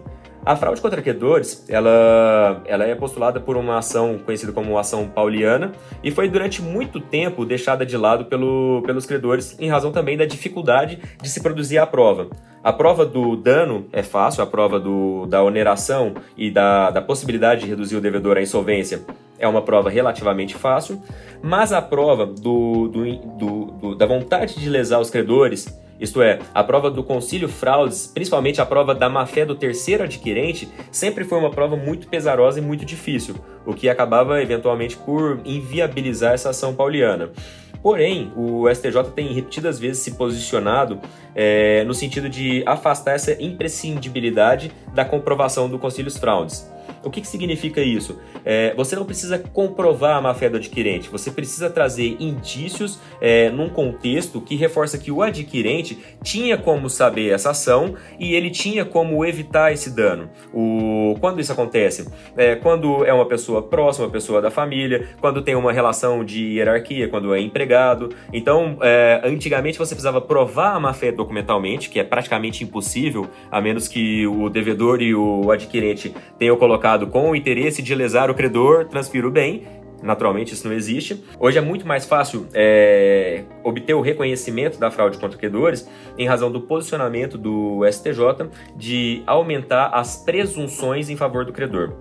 A 0.49 0.57
fraude 0.57 0.81
contra 0.81 1.03
credores, 1.03 1.63
ela, 1.69 2.63
ela 2.65 2.83
é 2.87 2.95
postulada 2.95 3.39
por 3.39 3.55
uma 3.55 3.77
ação 3.77 4.19
conhecida 4.25 4.51
como 4.51 4.79
ação 4.79 5.07
pauliana 5.07 5.73
e 6.03 6.11
foi 6.11 6.27
durante 6.27 6.63
muito 6.63 7.01
tempo 7.01 7.45
deixada 7.45 7.85
de 7.85 7.99
lado 7.99 8.25
pelo, 8.25 8.83
pelos 8.87 9.05
credores 9.05 9.55
em 9.61 9.69
razão 9.69 9.93
também 9.93 10.17
da 10.17 10.25
dificuldade 10.25 11.01
de 11.21 11.29
se 11.29 11.43
produzir 11.43 11.77
a 11.77 11.87
prova. 11.87 12.29
A 12.65 12.73
prova 12.73 13.05
do 13.05 13.37
dano 13.37 13.89
é 13.93 14.03
fácil, 14.03 14.43
a 14.43 14.47
prova 14.47 14.81
do, 14.81 15.27
da 15.27 15.43
oneração 15.45 16.15
e 16.35 16.51
da, 16.51 16.89
da 16.93 17.03
possibilidade 17.03 17.61
de 17.61 17.67
reduzir 17.67 17.97
o 17.97 18.01
devedor 18.01 18.39
à 18.39 18.41
insolvência 18.41 19.03
é 19.39 19.47
uma 19.47 19.61
prova 19.63 19.91
relativamente 19.91 20.55
fácil, 20.55 21.01
mas 21.43 21.73
a 21.73 21.81
prova 21.81 22.27
do, 22.27 22.89
do, 22.89 23.65
do, 23.79 23.95
da 23.95 24.07
vontade 24.07 24.59
de 24.59 24.69
lesar 24.69 24.99
os 24.99 25.11
credores 25.11 25.69
isto 26.01 26.23
é, 26.23 26.39
a 26.55 26.63
prova 26.63 26.91
do 26.91 27.03
concílio 27.03 27.49
fraudes, 27.49 28.07
principalmente 28.07 28.61
a 28.61 28.67
prova 28.67 28.95
da 28.95 29.09
má-fé 29.09 29.45
do 29.45 29.55
terceiro 29.55 30.05
adquirente, 30.05 30.69
sempre 30.93 31.25
foi 31.25 31.39
uma 31.39 31.51
prova 31.51 31.77
muito 31.77 32.09
pesarosa 32.09 32.59
e 32.59 32.63
muito 32.63 32.85
difícil, 32.85 33.35
o 33.67 33.75
que 33.75 33.89
acabava 33.89 34.41
eventualmente 34.41 34.97
por 34.97 35.41
inviabilizar 35.45 36.35
essa 36.35 36.51
ação 36.51 36.75
pauliana. 36.75 37.31
Porém, 37.83 38.33
o 38.37 38.69
STJ 38.69 39.13
tem 39.15 39.33
repetidas 39.33 39.79
vezes 39.79 40.03
se 40.03 40.13
posicionado 40.13 41.01
é, 41.35 41.85
no 41.85 41.95
sentido 41.95 42.29
de 42.29 42.63
afastar 42.67 43.13
essa 43.13 43.41
imprescindibilidade 43.41 44.73
da 44.93 45.05
comprovação 45.05 45.69
do 45.69 45.79
concílio 45.79 46.11
fraudes. 46.11 46.69
O 47.09 47.11
que, 47.11 47.23
que 47.23 47.27
significa 47.27 47.81
isso? 47.81 48.19
É, 48.45 48.75
você 48.75 48.95
não 48.95 49.07
precisa 49.07 49.39
comprovar 49.39 50.19
a 50.19 50.21
má-fé 50.21 50.51
do 50.51 50.59
adquirente, 50.59 51.09
você 51.09 51.31
precisa 51.31 51.71
trazer 51.71 52.17
indícios 52.21 53.01
é, 53.19 53.49
num 53.49 53.71
contexto 53.71 54.43
que 54.43 54.55
reforça 54.57 54.99
que 54.99 55.11
o 55.11 55.23
adquirente 55.23 55.99
tinha 56.23 56.59
como 56.59 56.91
saber 56.91 57.31
essa 57.31 57.51
ação 57.51 57.95
e 58.21 58.35
ele 58.35 58.51
tinha 58.51 58.85
como 58.85 59.25
evitar 59.25 59.73
esse 59.73 59.91
dano. 59.91 60.29
O, 60.53 61.17
quando 61.19 61.41
isso 61.41 61.51
acontece? 61.51 62.09
É, 62.37 62.57
quando 62.57 63.03
é 63.07 63.13
uma 63.13 63.25
pessoa 63.25 63.63
próxima, 63.63 64.05
uma 64.05 64.13
pessoa 64.13 64.43
da 64.43 64.51
família, 64.51 65.09
quando 65.19 65.41
tem 65.41 65.55
uma 65.55 65.73
relação 65.73 66.23
de 66.23 66.57
hierarquia, 66.57 67.09
quando 67.09 67.35
é 67.35 67.41
empregado. 67.41 68.11
Então, 68.31 68.77
é, 68.83 69.23
antigamente 69.25 69.79
você 69.79 69.95
precisava 69.95 70.21
provar 70.21 70.75
a 70.75 70.81
má-fé 70.81 71.11
documentalmente, 71.11 71.89
que 71.89 71.99
é 71.99 72.05
praticamente 72.05 72.63
impossível, 72.63 73.29
a 73.51 73.63
menos 73.63 73.89
que 73.89 74.27
o 74.27 74.51
devedor 74.51 75.01
e 75.01 75.15
o 75.15 75.51
adquirente 75.51 76.15
tenham 76.39 76.57
colocado 76.57 76.98
com 77.07 77.31
o 77.31 77.37
interesse 77.37 77.83
de 77.83 77.95
lesar 77.95 78.31
o 78.31 78.35
credor, 78.35 78.87
transfira 78.87 79.27
o 79.27 79.31
bem. 79.31 79.67
Naturalmente, 80.03 80.55
isso 80.55 80.67
não 80.67 80.75
existe. 80.75 81.25
Hoje 81.41 81.59
é 81.59 81.61
muito 81.61 81.87
mais 81.87 82.07
fácil 82.07 82.47
é, 82.55 83.43
obter 83.65 83.95
o 83.95 84.01
reconhecimento 84.01 84.79
da 84.79 84.91
fraude 84.91 85.19
contra 85.19 85.37
credores 85.37 85.89
em 86.17 86.27
razão 86.27 86.53
do 86.53 86.61
posicionamento 86.61 87.37
do 87.37 87.81
STJ 87.91 88.49
de 88.77 89.23
aumentar 89.27 89.89
as 89.89 90.17
presunções 90.17 91.11
em 91.11 91.17
favor 91.17 91.45
do 91.45 91.53
credor. 91.53 91.95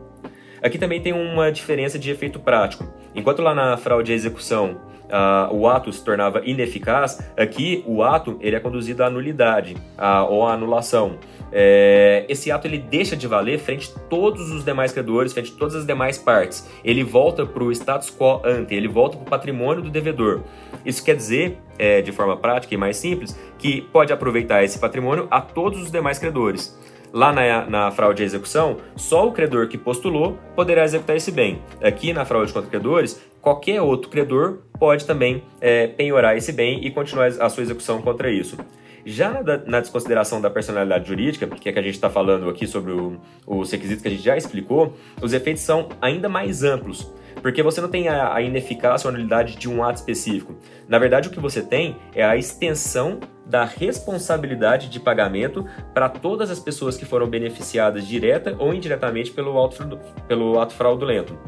Aqui 0.62 0.77
também 0.77 1.01
tem 1.01 1.13
uma 1.13 1.51
diferença 1.51 1.98
de 1.98 2.12
efeito 2.12 2.39
prático. 2.39 2.88
Enquanto 3.16 3.42
lá 3.42 3.54
na 3.54 3.77
fraude 3.77 4.12
à 4.12 4.16
execução 4.16 4.80
uh, 5.08 5.54
o 5.54 5.68
ato 5.68 5.92
se 5.92 6.04
tornava 6.04 6.42
ineficaz, 6.46 7.20
aqui 7.38 7.84
o 7.86 8.04
ato 8.04 8.38
ele 8.40 8.56
é 8.56 8.60
conduzido 8.60 9.04
à 9.04 9.10
nulidade 9.10 9.76
uh, 9.98 10.32
ou 10.32 10.46
à 10.46 10.54
anulação. 10.54 11.18
É, 11.52 12.26
esse 12.28 12.52
ato 12.52 12.68
ele 12.68 12.78
deixa 12.78 13.16
de 13.16 13.26
valer 13.26 13.58
frente 13.60 13.94
a 13.96 14.00
todos 14.10 14.52
os 14.52 14.66
demais 14.66 14.92
credores, 14.92 15.34
frente 15.34 15.54
a 15.56 15.58
todas 15.58 15.76
as 15.76 15.86
demais 15.86 16.18
partes. 16.18 16.68
Ele 16.84 17.04
volta 17.04 17.46
para 17.46 17.64
o 17.64 17.72
status 17.72 18.10
quo 18.10 18.42
ante, 18.44 18.76
ele 18.76 18.88
volta 18.88 19.18
para 19.18 19.26
o 19.26 19.30
patrimônio 19.30 19.82
do 19.82 19.90
devedor. 19.90 20.42
Isso 20.86 21.04
quer 21.04 21.16
dizer, 21.16 21.58
é, 21.78 22.02
de 22.02 22.12
forma 22.12 22.36
prática 22.38 22.74
e 22.74 22.78
mais 22.78 22.98
simples, 22.98 23.38
que 23.58 23.82
pode 23.82 24.12
aproveitar 24.12 24.64
esse 24.64 24.78
patrimônio 24.78 25.28
a 25.32 25.42
todos 25.42 25.82
os 25.82 25.92
demais 25.92 26.20
credores. 26.20 26.78
Lá 27.14 27.32
na, 27.32 27.66
na 27.66 27.92
fraude 27.92 28.22
à 28.22 28.26
execução, 28.26 28.78
só 28.96 29.28
o 29.28 29.32
credor 29.32 29.70
que 29.70 29.78
postulou 29.78 30.38
poderá 30.56 30.84
executar 30.84 31.16
esse 31.16 31.32
bem. 31.32 31.62
Aqui 31.82 32.12
na 32.12 32.26
fraude 32.26 32.52
contra 32.52 32.70
credores, 32.70 33.22
qualquer 33.48 33.82
outro 33.82 34.10
credor 34.10 34.58
pode 34.77 35.06
também 35.06 35.42
é, 35.62 35.88
penhorar 35.88 36.36
esse 36.36 36.51
bem 36.51 36.86
e 36.86 36.92
continuar 36.92 37.27
a 37.27 37.48
sua 37.48 37.63
execução 37.63 38.01
contra 38.01 38.30
isso. 38.30 38.58
Já 39.06 39.42
na, 39.42 39.58
na, 39.60 39.80
desconsideração 39.80 40.42
da 40.42 40.50
personalidade 40.50 41.08
jurídica, 41.08 41.48
que 41.48 41.70
é 41.70 41.72
que 41.72 41.80
a 41.80 41.82
gente 41.82 41.96
está 41.96 42.10
falando 42.10 42.50
aqui 42.50 42.68
sobre 42.68 42.92
o, 42.92 43.22
os 43.46 43.72
requisitos 43.72 44.01
que 44.01 44.10
a 44.10 44.12
gente 44.12 44.22
já 44.22 44.36
explicou, 44.36 44.98
os 45.22 45.32
efeitos 45.32 45.63
são 45.63 45.88
ainda 46.01 46.27
mais 46.27 46.62
amplos, 46.62 47.10
porque 47.42 47.63
você 47.63 47.80
não 47.80 47.88
tem 47.88 48.10
a, 48.10 48.34
a 48.34 48.42
ineficácia 48.42 49.08
ou 49.08 49.13
a 49.13 49.18
nulidade 49.18 49.56
de 49.56 49.70
um 49.70 49.82
ato 49.82 50.00
específico. 50.00 50.58
Na 50.86 51.00
verdade, 51.00 51.30
o 51.30 51.32
que 51.32 51.39
você 51.39 51.62
tem 51.62 51.96
é 52.13 52.25
a 52.25 52.36
extensão 52.36 53.22
da 53.46 53.63
responsabilidade 53.63 54.89
de 54.89 55.00
pagamento 55.00 55.66
para 55.94 56.10
todas 56.10 56.51
as 56.51 56.60
pessoas 56.60 56.98
que 56.98 57.06
foram 57.06 57.30
beneficiadas 57.30 58.06
direta 58.06 58.58
ou 58.60 58.74
indiretamente 58.74 59.32
pelo 59.32 59.63
ato, 59.63 59.98
pelo 60.27 60.60
ato 60.60 60.74
fraudulento. 60.74 61.39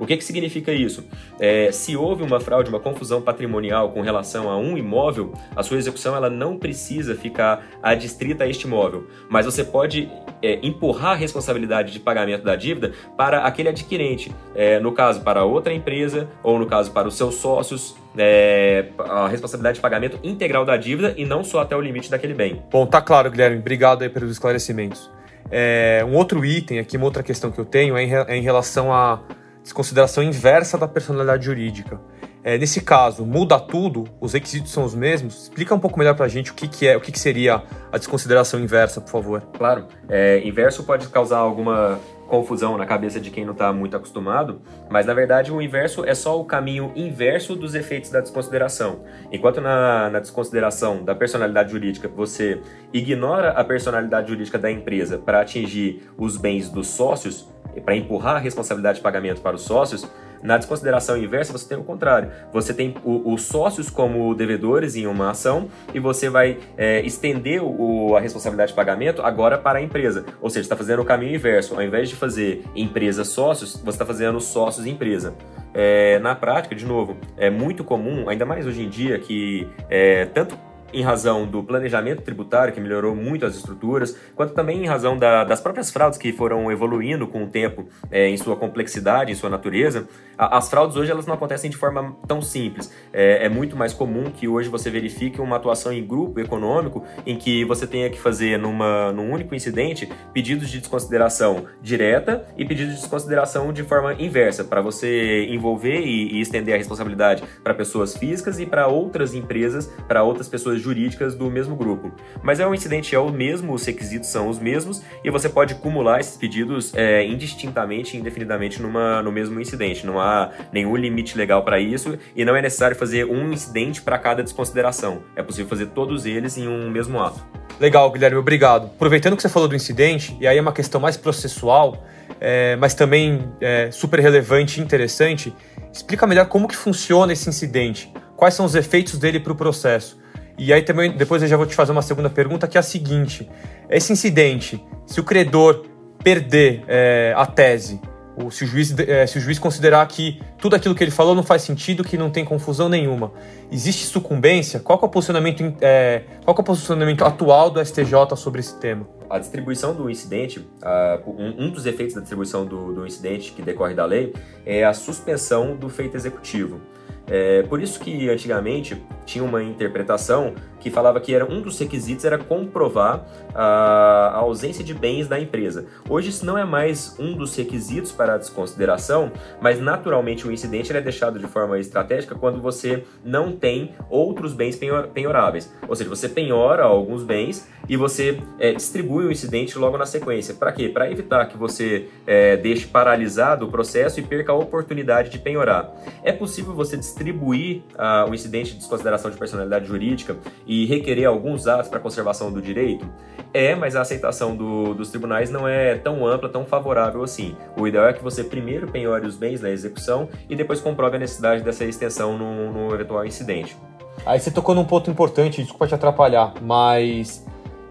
O 0.00 0.06
que, 0.06 0.16
que 0.16 0.24
significa 0.24 0.72
isso? 0.72 1.04
É, 1.38 1.70
se 1.70 1.94
houve 1.94 2.22
uma 2.22 2.40
fraude, 2.40 2.70
uma 2.70 2.80
confusão 2.80 3.20
patrimonial 3.20 3.90
com 3.90 4.00
relação 4.00 4.50
a 4.50 4.56
um 4.56 4.78
imóvel, 4.78 5.34
a 5.54 5.62
sua 5.62 5.76
execução 5.76 6.16
ela 6.16 6.30
não 6.30 6.56
precisa 6.56 7.14
ficar 7.14 7.66
adstrita 7.82 8.44
a 8.44 8.48
este 8.48 8.66
imóvel, 8.66 9.06
mas 9.28 9.44
você 9.44 9.62
pode 9.62 10.10
é, 10.42 10.58
empurrar 10.62 11.12
a 11.12 11.14
responsabilidade 11.14 11.92
de 11.92 12.00
pagamento 12.00 12.42
da 12.42 12.56
dívida 12.56 12.92
para 13.14 13.44
aquele 13.44 13.68
adquirente, 13.68 14.34
é, 14.54 14.80
no 14.80 14.92
caso 14.92 15.20
para 15.20 15.44
outra 15.44 15.72
empresa 15.72 16.28
ou 16.42 16.58
no 16.58 16.64
caso 16.64 16.90
para 16.92 17.06
os 17.06 17.14
seus 17.14 17.34
sócios, 17.34 17.94
é, 18.16 18.86
a 18.98 19.28
responsabilidade 19.28 19.76
de 19.76 19.82
pagamento 19.82 20.18
integral 20.22 20.64
da 20.64 20.78
dívida 20.78 21.14
e 21.16 21.26
não 21.26 21.44
só 21.44 21.60
até 21.60 21.76
o 21.76 21.80
limite 21.80 22.10
daquele 22.10 22.32
bem. 22.32 22.62
Bom, 22.70 22.86
tá 22.86 23.02
claro, 23.02 23.30
Guilherme. 23.30 23.58
Obrigado 23.58 24.02
aí 24.02 24.08
pelos 24.08 24.30
esclarecimentos. 24.30 25.10
É, 25.50 26.02
um 26.08 26.16
outro 26.16 26.44
item 26.44 26.78
aqui, 26.78 26.96
uma 26.96 27.06
outra 27.06 27.22
questão 27.22 27.50
que 27.50 27.58
eu 27.58 27.64
tenho 27.64 27.96
é 27.96 28.04
em, 28.04 28.14
é 28.14 28.36
em 28.36 28.42
relação 28.42 28.92
a 28.92 29.20
desconsideração 29.62 30.22
inversa 30.22 30.78
da 30.78 30.88
personalidade 30.88 31.44
jurídica. 31.44 32.00
É, 32.42 32.56
nesse 32.56 32.80
caso, 32.80 33.26
muda 33.26 33.60
tudo, 33.60 34.04
os 34.18 34.32
requisitos 34.32 34.72
são 34.72 34.84
os 34.84 34.94
mesmos. 34.94 35.42
Explica 35.42 35.74
um 35.74 35.78
pouco 35.78 35.98
melhor 35.98 36.14
para 36.14 36.24
a 36.24 36.28
gente 36.28 36.50
o 36.50 36.54
que, 36.54 36.66
que 36.66 36.86
é, 36.86 36.96
o 36.96 37.00
que, 37.00 37.12
que, 37.12 37.18
seria 37.18 37.62
a 37.92 37.98
desconsideração 37.98 38.58
inversa, 38.58 39.00
por 39.00 39.10
favor. 39.10 39.42
Claro, 39.56 39.86
é, 40.08 40.40
inverso 40.46 40.84
pode 40.84 41.06
causar 41.08 41.38
alguma 41.38 42.00
confusão 42.30 42.78
na 42.78 42.86
cabeça 42.86 43.20
de 43.20 43.28
quem 43.28 43.44
não 43.44 43.52
está 43.52 43.72
muito 43.72 43.96
acostumado, 43.96 44.62
mas 44.88 45.04
na 45.04 45.12
verdade 45.12 45.52
o 45.52 45.60
inverso 45.60 46.04
é 46.04 46.14
só 46.14 46.40
o 46.40 46.44
caminho 46.44 46.92
inverso 46.94 47.56
dos 47.56 47.74
efeitos 47.74 48.08
da 48.08 48.20
desconsideração. 48.20 49.04
Enquanto 49.32 49.60
na, 49.60 50.08
na 50.08 50.20
desconsideração 50.20 51.04
da 51.04 51.12
personalidade 51.12 51.72
jurídica 51.72 52.08
você 52.08 52.62
ignora 52.92 53.50
a 53.50 53.64
personalidade 53.64 54.28
jurídica 54.28 54.58
da 54.58 54.70
empresa 54.70 55.18
para 55.18 55.40
atingir 55.40 56.08
os 56.16 56.36
bens 56.36 56.70
dos 56.70 56.86
sócios, 56.86 57.49
para 57.84 57.94
empurrar 57.94 58.36
a 58.36 58.38
responsabilidade 58.38 58.98
de 58.98 59.02
pagamento 59.02 59.40
para 59.40 59.56
os 59.56 59.62
sócios, 59.62 60.06
na 60.42 60.56
desconsideração 60.56 61.16
inversa, 61.16 61.52
você 61.52 61.68
tem 61.68 61.78
o 61.78 61.84
contrário. 61.84 62.30
Você 62.52 62.72
tem 62.72 62.94
os 63.04 63.42
sócios 63.42 63.90
como 63.90 64.34
devedores 64.34 64.96
em 64.96 65.06
uma 65.06 65.30
ação 65.30 65.68
e 65.92 66.00
você 66.00 66.30
vai 66.30 66.58
é, 66.76 67.00
estender 67.02 67.62
o, 67.62 68.16
a 68.16 68.20
responsabilidade 68.20 68.70
de 68.70 68.76
pagamento 68.76 69.22
agora 69.22 69.58
para 69.58 69.78
a 69.78 69.82
empresa. 69.82 70.24
Ou 70.40 70.48
seja, 70.48 70.62
está 70.62 70.76
fazendo 70.76 71.02
o 71.02 71.04
caminho 71.04 71.34
inverso. 71.34 71.74
Ao 71.74 71.82
invés 71.82 72.08
de 72.08 72.16
fazer 72.16 72.64
empresa 72.74 73.22
sócios, 73.24 73.76
você 73.76 73.90
está 73.90 74.06
fazendo 74.06 74.40
sócios 74.40 74.86
empresa. 74.86 75.34
É, 75.74 76.18
na 76.18 76.34
prática, 76.34 76.74
de 76.74 76.84
novo, 76.84 77.16
é 77.36 77.48
muito 77.50 77.84
comum, 77.84 78.28
ainda 78.28 78.44
mais 78.44 78.66
hoje 78.66 78.82
em 78.82 78.88
dia, 78.88 79.18
que 79.18 79.68
é, 79.88 80.24
tanto 80.24 80.58
em 80.92 81.02
razão 81.02 81.46
do 81.46 81.62
planejamento 81.62 82.22
tributário, 82.22 82.72
que 82.72 82.80
melhorou 82.80 83.14
muito 83.14 83.46
as 83.46 83.54
estruturas, 83.56 84.16
quanto 84.34 84.54
também 84.54 84.82
em 84.82 84.86
razão 84.86 85.16
da, 85.16 85.44
das 85.44 85.60
próprias 85.60 85.90
fraudes 85.90 86.18
que 86.18 86.32
foram 86.32 86.70
evoluindo 86.70 87.26
com 87.26 87.44
o 87.44 87.46
tempo 87.46 87.88
é, 88.10 88.28
em 88.28 88.36
sua 88.36 88.56
complexidade, 88.56 89.32
em 89.32 89.34
sua 89.34 89.50
natureza. 89.50 90.08
A, 90.36 90.58
as 90.58 90.68
fraudes 90.68 90.96
hoje 90.96 91.10
elas 91.10 91.26
não 91.26 91.34
acontecem 91.34 91.70
de 91.70 91.76
forma 91.76 92.16
tão 92.26 92.40
simples. 92.42 92.92
É, 93.12 93.46
é, 93.46 93.48
muito 93.48 93.76
mais 93.76 93.92
comum 93.92 94.30
que 94.30 94.48
hoje 94.48 94.68
você 94.68 94.90
verifique 94.90 95.40
uma 95.40 95.56
atuação 95.56 95.92
em 95.92 96.04
grupo 96.04 96.40
econômico 96.40 97.04
em 97.26 97.36
que 97.36 97.64
você 97.64 97.86
tenha 97.86 98.08
que 98.10 98.18
fazer 98.18 98.58
numa, 98.58 99.12
num 99.12 99.30
único 99.30 99.54
incidente 99.54 100.10
pedidos 100.32 100.68
de 100.68 100.78
desconsideração 100.78 101.66
direta 101.82 102.46
e 102.56 102.64
pedidos 102.64 102.94
de 102.94 103.00
desconsideração 103.00 103.72
de 103.72 103.82
forma 103.82 104.14
inversa, 104.14 104.64
para 104.64 104.80
você 104.80 105.46
envolver 105.46 106.00
e, 106.00 106.36
e 106.36 106.40
estender 106.40 106.74
a 106.74 106.78
responsabilidade 106.78 107.42
para 107.62 107.74
pessoas 107.74 108.16
físicas 108.16 108.58
e 108.58 108.66
para 108.66 108.86
outras 108.86 109.34
empresas, 109.34 109.86
para 110.08 110.22
outras 110.22 110.48
pessoas 110.48 110.79
jurídicas 110.80 111.34
do 111.34 111.50
mesmo 111.50 111.76
grupo. 111.76 112.12
Mas 112.42 112.60
é 112.60 112.66
um 112.66 112.74
incidente 112.74 113.14
é 113.14 113.18
o 113.18 113.30
mesmo, 113.30 113.72
os 113.72 113.84
requisitos 113.84 114.28
são 114.28 114.48
os 114.48 114.58
mesmos 114.58 115.02
e 115.24 115.30
você 115.30 115.48
pode 115.48 115.74
acumular 115.74 116.20
esses 116.20 116.36
pedidos 116.36 116.92
é, 116.94 117.24
indistintamente, 117.24 118.16
indefinidamente 118.16 118.80
numa, 118.80 119.22
no 119.22 119.30
mesmo 119.30 119.60
incidente. 119.60 120.06
Não 120.06 120.20
há 120.20 120.50
nenhum 120.72 120.96
limite 120.96 121.36
legal 121.36 121.62
para 121.62 121.78
isso 121.78 122.18
e 122.34 122.44
não 122.44 122.56
é 122.56 122.62
necessário 122.62 122.96
fazer 122.96 123.24
um 123.24 123.52
incidente 123.52 124.02
para 124.02 124.18
cada 124.18 124.42
desconsideração. 124.42 125.22
É 125.36 125.42
possível 125.42 125.68
fazer 125.68 125.86
todos 125.86 126.26
eles 126.26 126.56
em 126.56 126.66
um 126.66 126.90
mesmo 126.90 127.20
ato. 127.20 127.40
Legal, 127.80 128.10
Guilherme, 128.10 128.36
obrigado. 128.36 128.90
Aproveitando 128.94 129.34
que 129.36 129.42
você 129.42 129.48
falou 129.48 129.66
do 129.66 129.74
incidente, 129.74 130.36
e 130.38 130.46
aí 130.46 130.58
é 130.58 130.60
uma 130.60 130.72
questão 130.72 131.00
mais 131.00 131.16
processual, 131.16 132.04
é, 132.38 132.76
mas 132.76 132.92
também 132.92 133.50
é, 133.58 133.90
super 133.90 134.20
relevante 134.20 134.80
e 134.80 134.84
interessante, 134.84 135.54
explica 135.90 136.26
melhor 136.26 136.46
como 136.46 136.68
que 136.68 136.76
funciona 136.76 137.32
esse 137.32 137.48
incidente, 137.48 138.12
quais 138.36 138.52
são 138.52 138.66
os 138.66 138.74
efeitos 138.74 139.18
dele 139.18 139.40
para 139.40 139.52
o 139.52 139.56
processo. 139.56 140.19
E 140.60 140.74
aí 140.74 140.82
também, 140.82 141.10
depois 141.10 141.40
eu 141.40 141.48
já 141.48 141.56
vou 141.56 141.64
te 141.64 141.74
fazer 141.74 141.90
uma 141.90 142.02
segunda 142.02 142.28
pergunta, 142.28 142.68
que 142.68 142.76
é 142.76 142.80
a 142.80 142.82
seguinte: 142.82 143.48
esse 143.88 144.12
incidente, 144.12 144.78
se 145.06 145.18
o 145.18 145.24
credor 145.24 145.86
perder 146.22 146.84
é, 146.86 147.32
a 147.34 147.46
tese, 147.46 147.98
ou 148.36 148.50
se 148.50 148.64
o, 148.64 148.66
juiz, 148.66 148.94
é, 148.98 149.26
se 149.26 149.38
o 149.38 149.40
juiz 149.40 149.58
considerar 149.58 150.06
que 150.06 150.38
tudo 150.58 150.76
aquilo 150.76 150.94
que 150.94 151.02
ele 151.02 151.10
falou 151.10 151.34
não 151.34 151.42
faz 151.42 151.62
sentido, 151.62 152.04
que 152.04 152.18
não 152.18 152.28
tem 152.28 152.44
confusão 152.44 152.90
nenhuma, 152.90 153.32
existe 153.72 154.04
sucumbência? 154.04 154.80
Qual 154.80 155.00
é 155.02 155.04
o 155.06 155.08
posicionamento, 155.08 155.74
é, 155.80 156.24
qual 156.44 156.54
é 156.54 156.60
o 156.60 156.64
posicionamento 156.64 157.24
atual 157.24 157.70
do 157.70 157.82
STJ 157.82 158.36
sobre 158.36 158.60
esse 158.60 158.78
tema? 158.78 159.08
A 159.30 159.38
distribuição 159.38 159.94
do 159.94 160.10
incidente, 160.10 160.58
uh, 160.58 161.30
um, 161.30 161.64
um, 161.64 161.70
dos 161.70 161.86
efeitos 161.86 162.14
da 162.14 162.20
distribuição 162.20 162.66
do, 162.66 162.92
do 162.92 163.06
incidente 163.06 163.52
que 163.52 163.62
decorre 163.62 163.94
da 163.94 164.04
lei 164.04 164.34
é 164.66 164.84
a 164.84 164.92
suspensão 164.92 165.74
do 165.74 165.88
feito 165.88 166.18
executivo. 166.18 166.82
É, 167.30 167.62
por 167.62 167.80
isso 167.80 168.00
que 168.00 168.28
antigamente 168.28 169.00
tinha 169.24 169.44
uma 169.44 169.62
interpretação 169.62 170.52
que 170.80 170.90
falava 170.90 171.20
que 171.20 171.34
era 171.34 171.44
um 171.44 171.60
dos 171.60 171.78
requisitos 171.78 172.24
era 172.24 172.38
comprovar 172.38 173.24
a, 173.54 174.32
ausência 174.36 174.82
de 174.82 174.94
bens 174.94 175.28
da 175.28 175.38
empresa. 175.38 175.86
Hoje 176.08 176.30
isso 176.30 176.44
não 176.44 176.56
é 176.56 176.64
mais 176.64 177.14
um 177.18 177.34
dos 177.34 177.54
requisitos 177.54 178.10
para 178.10 178.34
a 178.34 178.38
desconsideração, 178.38 179.30
mas 179.60 179.78
naturalmente 179.78 180.46
o 180.46 180.52
incidente 180.52 180.94
é 180.94 181.00
deixado 181.00 181.38
de 181.38 181.46
forma 181.46 181.78
estratégica 181.78 182.34
quando 182.34 182.60
você 182.60 183.04
não 183.24 183.52
tem 183.52 183.94
outros 184.08 184.52
bens 184.52 184.76
penhor, 184.76 185.08
penhoráveis. 185.08 185.72
Ou 185.86 185.94
seja, 185.94 186.08
você 186.08 186.28
penhora 186.28 186.82
alguns 186.82 187.22
bens 187.22 187.68
e 187.88 187.96
você 187.96 188.40
é, 188.58 188.72
distribui 188.72 189.26
o 189.26 189.32
incidente 189.32 189.76
logo 189.78 189.98
na 189.98 190.06
sequência. 190.06 190.54
Para 190.54 190.72
quê? 190.72 190.88
Para 190.88 191.10
evitar 191.10 191.46
que 191.46 191.56
você 191.56 192.08
é, 192.26 192.56
deixe 192.56 192.86
paralisado 192.86 193.66
o 193.66 193.70
processo 193.70 194.20
e 194.20 194.22
perca 194.22 194.52
a 194.52 194.54
oportunidade 194.54 195.30
de 195.30 195.38
penhorar. 195.38 195.92
É 196.22 196.32
possível 196.32 196.72
você 196.72 196.96
distribuir 196.96 197.82
uh, 197.94 198.30
o 198.30 198.34
incidente 198.34 198.72
de 198.72 198.78
desconsideração 198.78 199.30
de 199.30 199.36
personalidade 199.36 199.86
jurídica 199.86 200.36
e 200.70 200.86
requerer 200.86 201.26
alguns 201.26 201.66
atos 201.66 201.88
para 201.88 201.98
conservação 201.98 202.52
do 202.52 202.62
direito? 202.62 203.04
É, 203.52 203.74
mas 203.74 203.96
a 203.96 204.02
aceitação 204.02 204.54
do, 204.54 204.94
dos 204.94 205.10
tribunais 205.10 205.50
não 205.50 205.66
é 205.66 205.96
tão 205.96 206.24
ampla, 206.24 206.48
tão 206.48 206.64
favorável 206.64 207.24
assim. 207.24 207.56
O 207.76 207.88
ideal 207.88 208.06
é 208.06 208.12
que 208.12 208.22
você 208.22 208.44
primeiro 208.44 208.86
penhore 208.86 209.26
os 209.26 209.34
bens 209.34 209.60
na 209.60 209.68
execução 209.68 210.28
e 210.48 210.54
depois 210.54 210.80
comprove 210.80 211.16
a 211.16 211.18
necessidade 211.18 211.64
dessa 211.64 211.84
extensão 211.84 212.38
no, 212.38 212.72
no 212.72 212.94
eventual 212.94 213.26
incidente. 213.26 213.76
Aí 214.24 214.38
você 214.38 214.52
tocou 214.52 214.72
num 214.72 214.84
ponto 214.84 215.10
importante, 215.10 215.60
desculpa 215.60 215.88
te 215.88 215.94
atrapalhar, 215.96 216.54
mas 216.62 217.44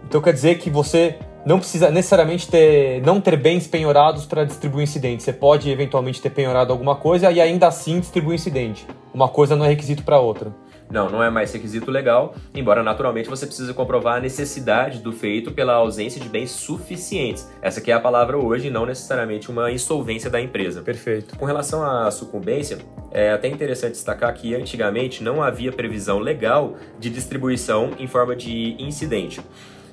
então 0.06 0.22
quer 0.22 0.32
dizer 0.32 0.58
que 0.58 0.70
você 0.70 1.18
não 1.46 1.60
precisa 1.60 1.92
necessariamente 1.92 2.50
ter, 2.50 3.02
não 3.02 3.20
ter 3.20 3.36
bens 3.36 3.68
penhorados 3.68 4.26
para 4.26 4.46
distribuir 4.46 4.84
incidente. 4.84 5.22
Você 5.22 5.34
pode 5.34 5.70
eventualmente 5.70 6.22
ter 6.22 6.30
penhorado 6.30 6.72
alguma 6.72 6.96
coisa 6.96 7.30
e 7.30 7.42
ainda 7.42 7.68
assim 7.68 8.00
distribuir 8.00 8.36
incidente. 8.36 8.88
Uma 9.14 9.28
coisa 9.28 9.54
não 9.58 9.66
é 9.66 9.68
requisito 9.68 10.02
para 10.04 10.18
outra. 10.18 10.54
Não, 10.90 11.10
não 11.10 11.22
é 11.22 11.30
mais 11.30 11.54
requisito 11.54 11.92
legal, 11.92 12.36
embora 12.54 12.82
naturalmente 12.82 13.30
você 13.30 13.46
precise 13.46 13.74
comprovar 13.74 14.18
a 14.18 14.20
necessidade 14.20 15.00
do 15.00 15.12
feito 15.12 15.52
pela 15.52 15.74
ausência 15.74 16.20
de 16.20 16.28
bens 16.28 16.50
suficientes. 16.52 17.48
Essa 17.62 17.80
aqui 17.80 17.92
é 17.92 17.94
a 17.94 18.00
palavra 18.00 18.38
hoje, 18.38 18.70
não 18.70 18.86
necessariamente 18.86 19.52
uma 19.52 19.72
insolvência 19.72 20.30
da 20.30 20.42
empresa. 20.42 20.82
Perfeito. 20.82 21.38
Com 21.38 21.46
relação 21.46 21.84
à 21.84 22.10
sucumbência, 22.10 22.80
é 23.12 23.32
até 23.32 23.48
interessante 23.48 23.92
destacar 23.92 24.34
que 24.34 24.56
antigamente 24.56 25.24
não 25.24 25.44
havia 25.44 25.72
previsão 25.72 26.20
legal 26.20 26.76
de 27.00 27.10
distribuição 27.10 27.92
em 28.00 28.08
forma 28.08 28.36
de 28.36 28.76
incidente. 28.80 29.42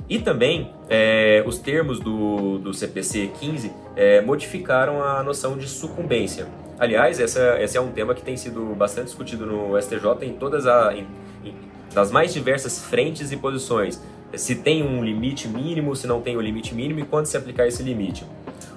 E 0.09 0.19
também 0.19 0.73
é, 0.89 1.43
os 1.47 1.59
termos 1.59 1.99
do, 1.99 2.59
do 2.59 2.73
CPC 2.73 3.31
15 3.41 3.73
é, 3.97 4.21
modificaram 4.21 5.03
a 5.03 5.23
noção 5.23 5.59
de 5.59 5.69
sucumbência. 5.69 6.47
Aliás, 6.79 7.19
essa, 7.19 7.61
esse 7.61 7.77
é 7.77 7.81
um 7.81 7.91
tema 7.91 8.15
que 8.15 8.23
tem 8.23 8.37
sido 8.37 8.75
bastante 8.75 9.07
discutido 9.07 9.47
no 9.47 9.81
STJ 9.81 10.07
em 10.23 10.35
todas 10.35 10.67
as 10.67 11.05
das 11.95 12.11
mais 12.11 12.35
diversas 12.35 12.79
frentes 12.79 13.33
e 13.33 13.37
posições. 13.39 14.03
Se 14.35 14.57
tem 14.57 14.83
um 14.83 15.03
limite 15.03 15.49
mínimo, 15.49 15.97
se 15.97 16.07
não 16.07 16.21
tem 16.21 16.37
um 16.37 16.41
limite 16.41 16.75
mínimo 16.75 17.01
e 17.01 17.05
quando 17.05 17.25
se 17.25 17.37
aplicar 17.39 17.67
esse 17.67 17.83
limite. 17.83 18.27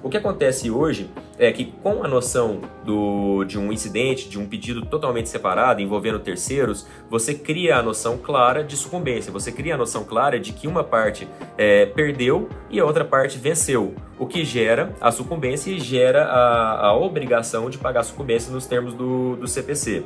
O 0.02 0.10
que 0.10 0.18
acontece 0.18 0.72
hoje 0.72 1.10
é 1.38 1.52
que, 1.52 1.66
com 1.66 2.04
a 2.04 2.08
noção 2.08 2.62
do, 2.86 3.44
de 3.44 3.58
um 3.58 3.72
incidente, 3.72 4.30
de 4.30 4.40
um 4.40 4.46
pedido 4.46 4.86
totalmente 4.86 5.30
separado, 5.30 5.82
envolvendo 5.82 6.20
terceiros, 6.20 6.86
você 7.10 7.34
cria 7.34 7.78
a 7.78 7.84
noção 7.84 8.18
clara 8.18 8.64
de 8.64 8.76
sucumbência, 8.78 9.32
você 9.32 9.52
cria 9.52 9.76
a 9.76 9.78
noção 9.78 10.04
clara 10.04 10.40
de 10.40 10.54
que 10.54 10.68
uma 10.68 10.84
parte 10.84 11.28
é, 11.58 11.86
perdeu 11.86 12.50
e 12.70 12.80
a 12.80 12.86
outra 12.86 13.06
parte 13.06 13.38
venceu, 13.38 13.94
o 14.18 14.26
que 14.26 14.44
gera 14.44 14.94
a 15.00 15.12
sucumbência 15.12 15.72
e 15.72 15.80
gera 15.80 16.26
a, 16.26 16.88
a 16.88 16.98
obrigação 16.98 17.70
de 17.70 17.78
pagar 17.78 18.02
a 18.02 18.04
sucumbência 18.04 18.52
nos 18.52 18.66
termos 18.66 18.94
do, 18.94 19.36
do 19.36 19.48
CPC. 19.48 20.04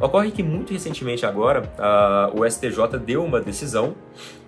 Ocorre 0.00 0.30
que 0.32 0.42
muito 0.42 0.72
recentemente 0.72 1.24
agora 1.24 1.62
a, 1.78 2.30
o 2.34 2.48
STJ 2.48 2.98
deu 3.04 3.24
uma 3.24 3.40
decisão 3.40 3.94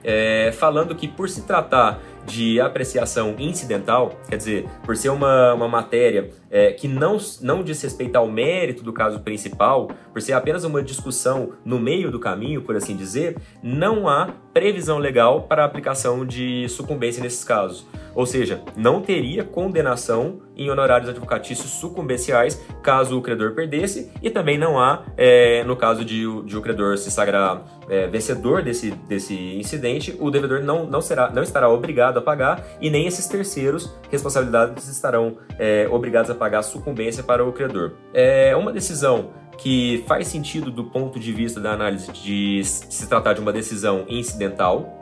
é, 0.03 0.53
falando 0.53 0.95
que 0.95 1.07
por 1.07 1.29
se 1.29 1.43
tratar 1.43 2.01
de 2.27 2.61
apreciação 2.61 3.35
incidental, 3.39 4.19
quer 4.29 4.37
dizer, 4.37 4.67
por 4.85 4.97
ser 4.97 5.11
uma, 5.11 5.55
uma 5.55 5.69
matéria 5.69 6.31
é, 6.51 6.73
que 6.73 6.89
não, 6.89 7.17
não 7.41 7.63
diz 7.63 7.81
respeito 7.83 8.17
ao 8.17 8.29
mérito 8.29 8.83
do 8.83 8.93
caso 8.93 9.21
principal, 9.21 9.91
por 10.13 10.21
ser 10.21 10.33
apenas 10.33 10.65
uma 10.65 10.83
discussão 10.83 11.53
no 11.65 11.79
meio 11.79 12.11
do 12.11 12.19
caminho, 12.19 12.63
por 12.63 12.77
assim 12.77 12.97
dizer, 12.97 13.37
não 13.63 14.09
há 14.09 14.29
previsão 14.53 14.99
legal 14.99 15.43
para 15.43 15.65
aplicação 15.65 16.25
de 16.25 16.69
sucumbência 16.69 17.23
nesses 17.23 17.45
casos. 17.45 17.87
Ou 18.15 18.25
seja, 18.25 18.63
não 18.75 19.03
teria 19.03 19.45
condenação 19.45 20.41
em 20.57 20.71
honorários 20.71 21.11
advocatícios 21.11 21.71
sucumbenciais 21.73 22.65
caso 22.83 23.19
o 23.19 23.23
credor 23.23 23.53
perdesse, 23.53 24.11
e 24.23 24.31
também 24.31 24.57
não 24.57 24.79
há, 24.79 25.05
é, 25.17 25.63
no 25.65 25.77
caso 25.77 26.05
de, 26.05 26.23
de 26.45 26.57
o 26.57 26.63
credor 26.63 26.97
se 26.97 27.11
sagrar 27.11 27.63
é, 27.89 28.07
vencedor 28.07 28.63
desse, 28.63 28.91
desse 28.91 29.35
incidente, 29.35 30.17
o 30.19 30.31
devedor 30.31 30.63
não, 30.63 30.87
não, 30.87 31.01
será, 31.01 31.31
não 31.31 31.43
estará 31.43 31.69
obrigado 31.69 32.19
a 32.19 32.23
pagar 32.23 32.65
e 32.81 32.91
nem 32.91 33.07
esses 33.07 33.27
terceiros 33.27 33.95
responsabilidades 34.11 34.89
estarão 34.89 35.37
é, 35.59 35.89
obrigados 35.91 36.31
a 36.31 36.35
pagar 36.35 36.61
a 36.61 36.63
sucumbência 36.63 37.23
para 37.23 37.45
o 37.45 37.53
credor. 37.53 37.93
É 38.13 38.55
uma 38.57 38.73
decisão 38.73 39.31
que 39.57 40.05
faz 40.07 40.29
sentido 40.29 40.71
do 40.71 40.85
ponto 40.85 41.19
de 41.19 41.33
vista 41.33 41.61
da 41.61 41.73
análise 41.73 42.13
de 42.13 42.63
se 42.65 43.09
tratar 43.09 43.33
de 43.33 43.41
uma 43.41 43.53
decisão 43.53 44.05
incidental, 44.09 44.99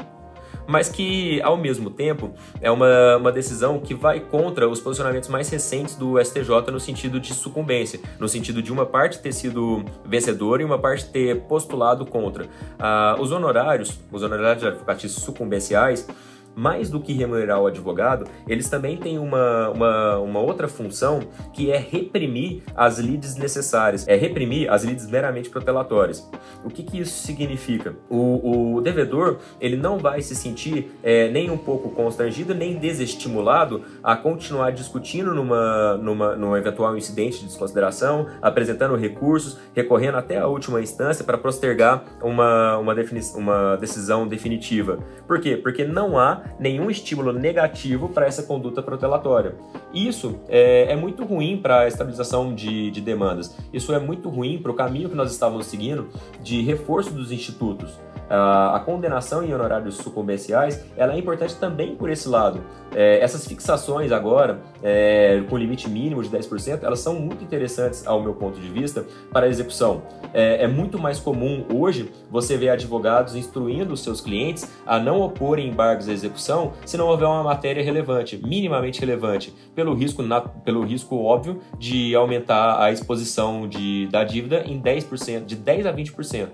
mas 0.66 0.88
que, 0.88 1.40
ao 1.42 1.56
mesmo 1.56 1.90
tempo, 1.90 2.32
é 2.60 2.70
uma, 2.70 3.16
uma 3.16 3.32
decisão 3.32 3.78
que 3.78 3.94
vai 3.94 4.20
contra 4.20 4.68
os 4.68 4.80
posicionamentos 4.80 5.28
mais 5.28 5.48
recentes 5.48 5.94
do 5.94 6.22
STJ 6.22 6.70
no 6.72 6.80
sentido 6.80 7.20
de 7.20 7.34
sucumbência, 7.34 8.00
no 8.18 8.28
sentido 8.28 8.62
de 8.62 8.72
uma 8.72 8.86
parte 8.86 9.18
ter 9.18 9.32
sido 9.32 9.84
vencedora 10.04 10.62
e 10.62 10.64
uma 10.64 10.78
parte 10.78 11.06
ter 11.06 11.42
postulado 11.42 12.06
contra. 12.06 12.46
Ah, 12.78 13.16
os 13.18 13.32
honorários, 13.32 13.98
os 14.10 14.22
honorários 14.22 14.64
advocatícios 14.64 15.22
sucumbenciais, 15.22 16.06
mais 16.54 16.90
do 16.90 17.00
que 17.00 17.12
remunerar 17.12 17.60
o 17.60 17.66
advogado, 17.66 18.26
eles 18.46 18.68
também 18.68 18.96
têm 18.96 19.18
uma, 19.18 19.70
uma, 19.70 20.18
uma 20.18 20.40
outra 20.40 20.68
função 20.68 21.20
que 21.52 21.70
é 21.70 21.78
reprimir 21.78 22.62
as 22.74 22.98
lides 22.98 23.36
necessárias, 23.36 24.06
é 24.06 24.16
reprimir 24.16 24.70
as 24.70 24.84
lides 24.84 25.06
meramente 25.08 25.50
protelatórias. 25.50 26.28
O 26.64 26.70
que, 26.70 26.82
que 26.82 27.00
isso 27.00 27.24
significa? 27.24 27.94
O, 28.08 28.76
o 28.76 28.80
devedor 28.80 29.38
ele 29.60 29.76
não 29.76 29.98
vai 29.98 30.20
se 30.22 30.34
sentir 30.34 30.92
é, 31.02 31.28
nem 31.28 31.50
um 31.50 31.58
pouco 31.58 31.90
constrangido 31.90 32.54
nem 32.54 32.76
desestimulado 32.76 33.82
a 34.02 34.16
continuar 34.16 34.70
discutindo 34.70 35.34
numa, 35.34 35.96
numa, 35.96 36.36
num 36.36 36.56
eventual 36.56 36.96
incidente 36.96 37.40
de 37.40 37.46
desconsideração, 37.46 38.26
apresentando 38.40 38.96
recursos, 38.96 39.58
recorrendo 39.74 40.18
até 40.18 40.38
a 40.38 40.46
última 40.46 40.80
instância 40.80 41.24
para 41.24 41.38
postergar 41.38 42.04
uma, 42.22 42.78
uma, 42.78 42.94
uma 43.36 43.76
decisão 43.76 44.26
definitiva. 44.26 44.98
Por 45.26 45.40
quê? 45.40 45.56
Porque 45.56 45.84
não 45.84 46.18
há 46.18 46.43
nenhum 46.58 46.90
estímulo 46.90 47.32
negativo 47.32 48.08
para 48.08 48.26
essa 48.26 48.42
conduta 48.42 48.82
protelatória. 48.82 49.54
Isso 49.92 50.40
é, 50.48 50.92
é 50.92 50.96
muito 50.96 51.24
ruim 51.24 51.56
para 51.56 51.80
a 51.80 51.88
estabilização 51.88 52.54
de, 52.54 52.90
de 52.90 53.00
demandas. 53.00 53.56
Isso 53.72 53.92
é 53.92 53.98
muito 53.98 54.28
ruim 54.28 54.58
para 54.58 54.70
o 54.70 54.74
caminho 54.74 55.08
que 55.08 55.16
nós 55.16 55.32
estávamos 55.32 55.66
seguindo 55.66 56.08
de 56.42 56.62
reforço 56.62 57.10
dos 57.10 57.30
institutos. 57.30 57.98
A, 58.28 58.76
a 58.76 58.80
condenação 58.80 59.42
em 59.42 59.52
honorários 59.52 59.96
sucumbenciais 59.96 60.84
ela 60.96 61.14
é 61.14 61.18
importante 61.18 61.56
também 61.56 61.94
por 61.94 62.10
esse 62.10 62.28
lado. 62.28 62.60
É, 62.94 63.18
essas 63.20 63.46
fixações 63.46 64.12
agora, 64.12 64.60
é, 64.82 65.42
com 65.48 65.56
limite 65.56 65.88
mínimo 65.88 66.22
de 66.22 66.30
10%, 66.30 66.82
elas 66.82 67.00
são 67.00 67.14
muito 67.14 67.42
interessantes 67.42 68.06
ao 68.06 68.22
meu 68.22 68.34
ponto 68.34 68.60
de 68.60 68.68
vista 68.68 69.04
para 69.32 69.46
a 69.46 69.48
execução. 69.48 70.02
É, 70.32 70.64
é 70.64 70.68
muito 70.68 70.98
mais 70.98 71.18
comum 71.18 71.64
hoje 71.72 72.10
você 72.30 72.56
ver 72.56 72.70
advogados 72.70 73.34
instruindo 73.34 73.92
os 73.92 74.02
seus 74.02 74.20
clientes 74.20 74.70
a 74.86 74.98
não 74.98 75.20
oporem 75.20 75.68
embargos 75.68 76.08
à 76.08 76.12
execução 76.12 76.72
se 76.86 76.96
não 76.96 77.08
houver 77.08 77.26
uma 77.26 77.42
matéria 77.42 77.82
relevante, 77.82 78.40
minimamente 78.44 79.00
relevante, 79.00 79.54
pelo 79.74 79.94
risco, 79.94 80.22
na, 80.22 80.40
pelo 80.40 80.84
risco 80.84 81.16
óbvio 81.16 81.60
de 81.78 82.14
aumentar 82.14 82.80
a 82.80 82.92
exposição 82.92 83.68
de, 83.68 84.06
da 84.08 84.24
dívida 84.24 84.62
em 84.66 84.80
10%, 84.80 85.44
de 85.44 85.56
10% 85.56 85.86
a 85.86 85.92
20%. 85.92 86.48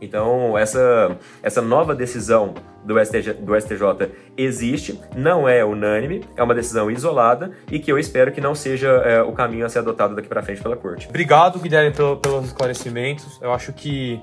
Então, 0.00 0.56
essa, 0.56 1.16
essa 1.42 1.60
nova 1.60 1.94
decisão 1.94 2.54
do 2.84 2.98
STJ, 2.98 3.34
do 3.34 3.60
STJ 3.60 4.10
existe, 4.36 4.98
não 5.14 5.48
é 5.48 5.64
unânime, 5.64 6.24
é 6.36 6.42
uma 6.42 6.54
decisão 6.54 6.90
isolada 6.90 7.52
e 7.70 7.78
que 7.78 7.92
eu 7.92 7.98
espero 7.98 8.32
que 8.32 8.40
não 8.40 8.54
seja 8.54 8.88
é, 8.88 9.22
o 9.22 9.32
caminho 9.32 9.66
a 9.66 9.68
ser 9.68 9.80
adotado 9.80 10.14
daqui 10.14 10.28
para 10.28 10.42
frente 10.42 10.62
pela 10.62 10.76
Corte. 10.76 11.08
Obrigado, 11.08 11.58
Guilherme, 11.58 11.94
pelo, 11.94 12.16
pelos 12.16 12.46
esclarecimentos. 12.46 13.38
Eu 13.42 13.52
acho 13.52 13.72
que 13.72 14.20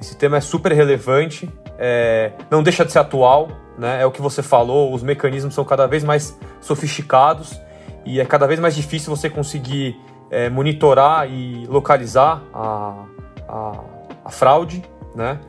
esse 0.00 0.16
tema 0.16 0.38
é 0.38 0.40
super 0.40 0.72
relevante, 0.72 1.48
é, 1.78 2.32
não 2.50 2.62
deixa 2.62 2.84
de 2.84 2.92
ser 2.92 3.00
atual, 3.00 3.48
né? 3.78 4.00
é 4.00 4.06
o 4.06 4.10
que 4.10 4.22
você 4.22 4.42
falou, 4.42 4.94
os 4.94 5.02
mecanismos 5.02 5.54
são 5.54 5.64
cada 5.64 5.86
vez 5.86 6.02
mais 6.02 6.38
sofisticados 6.60 7.60
e 8.06 8.18
é 8.18 8.24
cada 8.24 8.46
vez 8.46 8.58
mais 8.58 8.74
difícil 8.74 9.14
você 9.14 9.28
conseguir 9.28 9.94
é, 10.30 10.48
monitorar 10.48 11.30
e 11.30 11.66
localizar 11.66 12.42
a, 12.54 13.04
a, 13.46 13.80
a 14.24 14.30
fraude 14.30 14.82
né? 15.14 15.40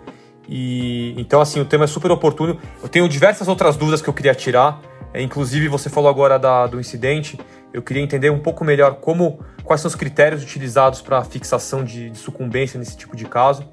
E 0.48 1.14
então 1.18 1.40
assim, 1.40 1.60
o 1.60 1.66
tema 1.66 1.86
é 1.86 1.88
super 1.88 2.12
oportuno. 2.12 2.60
Eu 2.82 2.90
tenho 2.90 3.08
diversas 3.08 3.48
outras 3.48 3.78
dúvidas 3.78 4.02
que 4.02 4.10
eu 4.10 4.14
queria 4.14 4.36
tirar. 4.36 4.82
É, 5.14 5.22
inclusive 5.22 5.68
você 5.68 5.90
falou 5.90 6.10
agora 6.10 6.38
da, 6.38 6.68
do 6.68 6.80
incidente. 6.80 7.40
Eu 7.74 7.82
queria 7.82 8.02
entender 8.04 8.30
um 8.30 8.40
pouco 8.40 8.64
melhor 8.66 8.96
como 8.96 9.40
quais 9.64 9.82
são 9.82 9.88
os 9.88 9.96
critérios 9.96 10.44
utilizados 10.44 11.02
para 11.02 11.24
fixação 11.24 11.84
de, 11.84 12.10
de, 12.10 12.18
sucumbência 12.18 12.78
nesse 12.78 12.98
tipo 12.98 13.16
de 13.16 13.26
caso. 13.26 13.64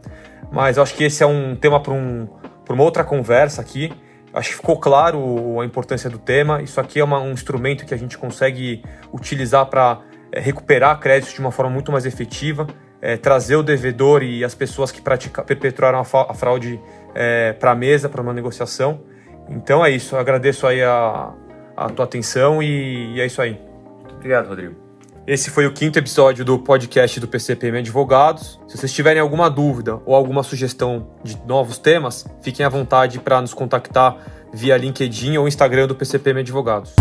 Mas 0.52 0.76
eu 0.76 0.82
acho 0.82 0.94
que 0.94 1.04
esse 1.04 1.22
é 1.22 1.26
um 1.26 1.56
tema 1.56 1.80
para 1.80 1.92
um, 1.92 2.28
uma 2.68 2.82
outra 2.84 3.02
conversa 3.02 3.60
aqui. 3.60 3.92
Acho 4.32 4.50
que 4.50 4.56
ficou 4.56 4.78
claro 4.78 5.60
a 5.60 5.64
importância 5.64 6.08
do 6.08 6.18
tema. 6.18 6.62
Isso 6.62 6.80
aqui 6.80 7.00
é 7.00 7.04
uma, 7.04 7.20
um 7.20 7.32
instrumento 7.32 7.84
que 7.84 7.94
a 7.94 7.96
gente 7.96 8.16
consegue 8.16 8.82
utilizar 9.12 9.66
para 9.66 10.00
é, 10.30 10.38
recuperar 10.38 10.98
créditos 11.00 11.34
de 11.34 11.40
uma 11.40 11.50
forma 11.50 11.72
muito 11.72 11.90
mais 11.90 12.06
efetiva 12.06 12.66
é, 13.00 13.16
trazer 13.16 13.56
o 13.56 13.62
devedor 13.62 14.22
e 14.22 14.44
as 14.44 14.54
pessoas 14.54 14.90
que 14.90 15.00
pratica, 15.00 15.42
perpetuaram 15.42 16.00
a, 16.00 16.34
fraude 16.34 16.80
é, 17.14 17.52
para 17.52 17.72
a 17.72 17.74
mesa, 17.74 18.08
para 18.08 18.20
uma 18.20 18.32
negociação. 18.32 19.00
Então 19.48 19.84
é 19.84 19.90
isso, 19.90 20.14
eu 20.14 20.20
agradeço 20.20 20.66
aí 20.66 20.82
a, 20.82 21.32
a 21.76 21.88
tua 21.88 22.04
atenção 22.04 22.62
e, 22.62 23.14
e 23.14 23.20
é 23.20 23.26
isso 23.26 23.40
aí. 23.40 23.60
Obrigado, 24.16 24.48
Rodrigo. 24.48 24.88
Esse 25.26 25.50
foi 25.50 25.66
o 25.66 25.72
quinto 25.72 25.98
episódio 25.98 26.42
do 26.42 26.58
podcast 26.58 27.20
do 27.20 27.28
PCPM 27.28 27.78
Advogados. 27.78 28.58
Se 28.66 28.78
vocês 28.78 28.90
tiverem 28.90 29.20
alguma 29.20 29.50
dúvida 29.50 30.00
ou 30.06 30.14
alguma 30.14 30.42
sugestão 30.42 31.08
de 31.22 31.38
novos 31.46 31.76
temas, 31.76 32.26
fiquem 32.40 32.64
à 32.64 32.68
vontade 32.70 33.18
para 33.18 33.38
nos 33.38 33.52
contactar 33.52 34.16
via 34.54 34.76
LinkedIn 34.78 35.36
ou 35.36 35.46
Instagram 35.46 35.86
do 35.86 35.94
PCPM 35.94 36.40
Advogados. 36.40 36.94